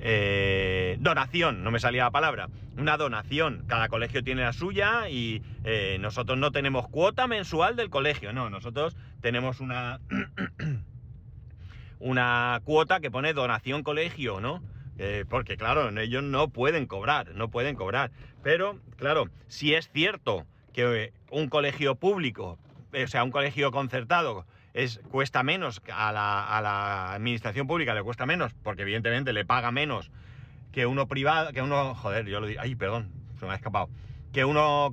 Eh, 0.04 0.96
donación, 1.00 1.62
no 1.64 1.70
me 1.70 1.78
salía 1.78 2.04
la 2.04 2.10
palabra. 2.10 2.48
Una 2.76 2.96
donación. 2.96 3.64
Cada 3.68 3.88
colegio 3.88 4.22
tiene 4.22 4.42
la 4.42 4.52
suya 4.52 5.08
y 5.08 5.42
nosotros 6.00 6.38
no 6.38 6.50
tenemos 6.50 6.88
cuota 6.88 7.26
mensual 7.26 7.76
del 7.76 7.88
colegio. 7.88 8.32
No, 8.32 8.50
nosotros 8.50 8.96
tenemos 9.20 9.60
una... 9.60 10.00
una 12.02 12.60
cuota 12.64 12.98
que 13.00 13.10
pone 13.10 13.32
donación 13.32 13.84
colegio, 13.84 14.40
¿no? 14.40 14.60
Eh, 14.98 15.24
porque 15.28 15.56
claro, 15.56 15.88
ellos 16.00 16.22
no 16.22 16.48
pueden 16.48 16.86
cobrar, 16.86 17.34
no 17.34 17.48
pueden 17.48 17.76
cobrar. 17.76 18.10
Pero 18.42 18.78
claro, 18.96 19.28
si 19.46 19.74
es 19.74 19.88
cierto 19.90 20.44
que 20.72 21.04
eh, 21.04 21.12
un 21.30 21.48
colegio 21.48 21.94
público, 21.94 22.58
o 22.92 23.06
sea, 23.06 23.24
un 23.24 23.30
colegio 23.30 23.70
concertado, 23.70 24.44
es, 24.74 25.00
cuesta 25.10 25.42
menos 25.42 25.82
a 25.92 26.12
la, 26.12 26.44
a 26.44 26.60
la 26.60 27.14
administración 27.14 27.66
pública, 27.66 27.94
le 27.94 28.02
cuesta 28.02 28.26
menos, 28.26 28.54
porque 28.62 28.82
evidentemente 28.82 29.32
le 29.32 29.44
paga 29.44 29.70
menos 29.70 30.10
que 30.72 30.86
uno 30.86 31.06
privado, 31.06 31.52
que 31.52 31.62
uno, 31.62 31.94
joder, 31.94 32.26
yo 32.26 32.40
lo 32.40 32.46
digo, 32.46 32.60
ay, 32.62 32.74
perdón, 32.74 33.10
se 33.38 33.46
me 33.46 33.52
ha 33.52 33.56
escapado, 33.56 33.88
que 34.32 34.44
uno, 34.44 34.90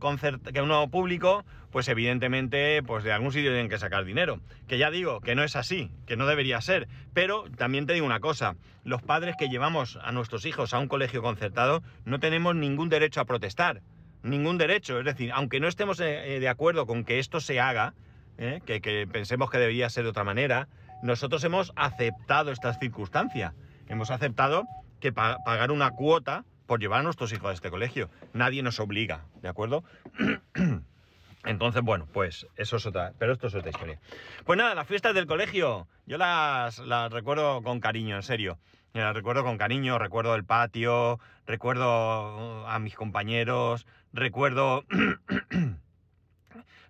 que 0.53 0.61
uno 0.61 0.89
público, 0.89 1.45
pues 1.71 1.87
evidentemente, 1.87 2.83
pues 2.83 3.03
de 3.03 3.13
algún 3.13 3.31
sitio 3.31 3.51
tienen 3.51 3.69
que 3.69 3.77
sacar 3.77 4.03
dinero. 4.03 4.41
Que 4.67 4.77
ya 4.77 4.91
digo, 4.91 5.21
que 5.21 5.35
no 5.35 5.43
es 5.43 5.55
así, 5.55 5.91
que 6.05 6.17
no 6.17 6.25
debería 6.25 6.59
ser. 6.61 6.87
Pero 7.13 7.45
también 7.57 7.85
te 7.85 7.93
digo 7.93 8.05
una 8.05 8.19
cosa, 8.19 8.55
los 8.83 9.01
padres 9.01 9.35
que 9.37 9.49
llevamos 9.49 9.97
a 10.01 10.11
nuestros 10.11 10.45
hijos 10.45 10.73
a 10.73 10.79
un 10.79 10.87
colegio 10.87 11.21
concertado 11.21 11.83
no 12.05 12.19
tenemos 12.19 12.55
ningún 12.55 12.89
derecho 12.89 13.21
a 13.21 13.25
protestar. 13.25 13.81
Ningún 14.23 14.57
derecho. 14.57 14.99
Es 14.99 15.05
decir, 15.05 15.31
aunque 15.33 15.61
no 15.61 15.67
estemos 15.67 15.99
eh, 16.01 16.35
eh, 16.35 16.39
de 16.39 16.49
acuerdo 16.49 16.85
con 16.85 17.05
que 17.05 17.19
esto 17.19 17.39
se 17.39 17.61
haga, 17.61 17.93
eh, 18.39 18.61
que, 18.65 19.05
pensemos 19.05 19.51
que 19.51 19.57
debería 19.57 19.89
ser 19.89 20.05
de 20.05 20.11
otra 20.11 20.23
manera, 20.23 20.69
nosotros 21.03 21.43
hemos 21.43 21.73
aceptado 21.75 22.51
estas 22.51 22.79
circunstancias. 22.79 23.53
Hemos 23.87 24.11
aceptado 24.11 24.65
que 25.01 25.11
pagar 25.11 25.71
una 25.71 25.91
cuota 25.91 26.45
por 26.65 26.79
llevar 26.79 27.01
a 27.01 27.03
nuestros 27.03 27.33
hijos 27.33 27.49
a 27.49 27.53
este 27.53 27.69
colegio. 27.69 28.09
Nadie 28.33 28.63
nos 28.63 28.79
obliga, 28.79 29.25
¿de 29.41 29.49
acuerdo? 29.49 29.83
Entonces, 31.45 31.81
bueno, 31.81 32.07
pues 32.13 32.47
eso 32.55 32.77
es 32.77 32.85
otra, 32.85 33.13
pero 33.17 33.33
esto 33.33 33.47
es 33.47 33.55
otra 33.55 33.71
historia. 33.71 33.99
Pues 34.45 34.57
nada, 34.57 34.73
las 34.73 34.87
fiestas 34.87 35.13
del 35.13 35.25
colegio, 35.25 35.87
yo 36.05 36.17
las, 36.17 36.79
las 36.79 37.11
recuerdo 37.11 37.61
con 37.61 37.79
cariño, 37.79 38.15
en 38.15 38.23
serio. 38.23 38.57
Las 38.93 39.13
recuerdo 39.13 39.43
con 39.43 39.57
cariño, 39.57 39.99
recuerdo 39.99 40.33
el 40.35 40.45
patio, 40.45 41.19
recuerdo 41.45 42.63
uh, 42.63 42.67
a 42.67 42.79
mis 42.79 42.95
compañeros, 42.95 43.85
recuerdo 44.13 44.83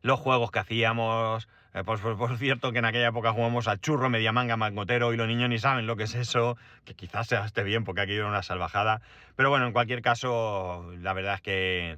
los 0.01 0.19
juegos 0.19 0.51
que 0.51 0.59
hacíamos, 0.59 1.47
eh, 1.73 1.83
por, 1.83 2.37
cierto, 2.37 2.71
que 2.71 2.79
en 2.79 2.85
aquella 2.85 3.09
época 3.09 3.33
jugamos 3.33 3.67
al 3.67 3.79
churro, 3.79 4.09
media 4.09 4.31
manga, 4.31 4.57
mangotero 4.57 5.13
y 5.13 5.17
los 5.17 5.27
niños 5.27 5.49
ni 5.49 5.59
saben 5.59 5.87
lo 5.87 5.95
que 5.95 6.03
es 6.03 6.15
eso, 6.15 6.57
que 6.85 6.93
quizás 6.93 7.27
sea 7.27 7.45
esté 7.45 7.63
bien 7.63 7.83
porque 7.83 8.01
aquí 8.01 8.13
era 8.13 8.27
una 8.27 8.43
salvajada. 8.43 9.01
Pero 9.35 9.49
bueno, 9.49 9.67
en 9.67 9.73
cualquier 9.73 10.01
caso, 10.01 10.91
la 10.99 11.13
verdad 11.13 11.35
es 11.35 11.41
que 11.41 11.97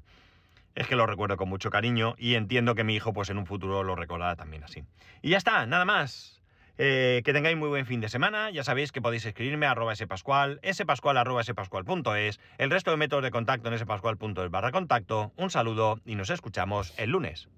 es 0.75 0.87
que 0.87 0.95
lo 0.95 1.05
recuerdo 1.05 1.37
con 1.37 1.49
mucho 1.49 1.69
cariño 1.69 2.15
y 2.17 2.35
entiendo 2.35 2.75
que 2.75 2.83
mi 2.83 2.95
hijo 2.95 3.13
pues 3.13 3.29
en 3.29 3.37
un 3.37 3.45
futuro 3.45 3.83
lo 3.83 3.95
recordará 3.95 4.35
también 4.35 4.63
así. 4.63 4.83
Y 5.21 5.31
ya 5.31 5.37
está, 5.37 5.65
nada 5.65 5.85
más. 5.85 6.41
Eh, 6.77 7.21
que 7.25 7.33
tengáis 7.33 7.57
muy 7.57 7.67
buen 7.67 7.85
fin 7.85 8.01
de 8.01 8.09
semana. 8.09 8.49
Ya 8.49 8.63
sabéis 8.63 8.91
que 8.91 9.01
podéis 9.01 9.25
escribirme 9.25 9.67
a 9.67 9.71
arroba 9.71 9.95
spascual, 9.95 10.59
spascual 10.73 11.17
el 12.57 12.71
resto 12.71 12.91
de 12.91 12.97
métodos 12.97 13.23
de 13.23 13.31
contacto 13.31 13.71
en 13.71 13.77
spascual.es 13.77 14.49
barra 14.49 14.71
contacto. 14.71 15.31
Un 15.35 15.51
saludo 15.51 15.99
y 16.05 16.15
nos 16.15 16.29
escuchamos 16.29 16.93
el 16.97 17.11
lunes. 17.11 17.49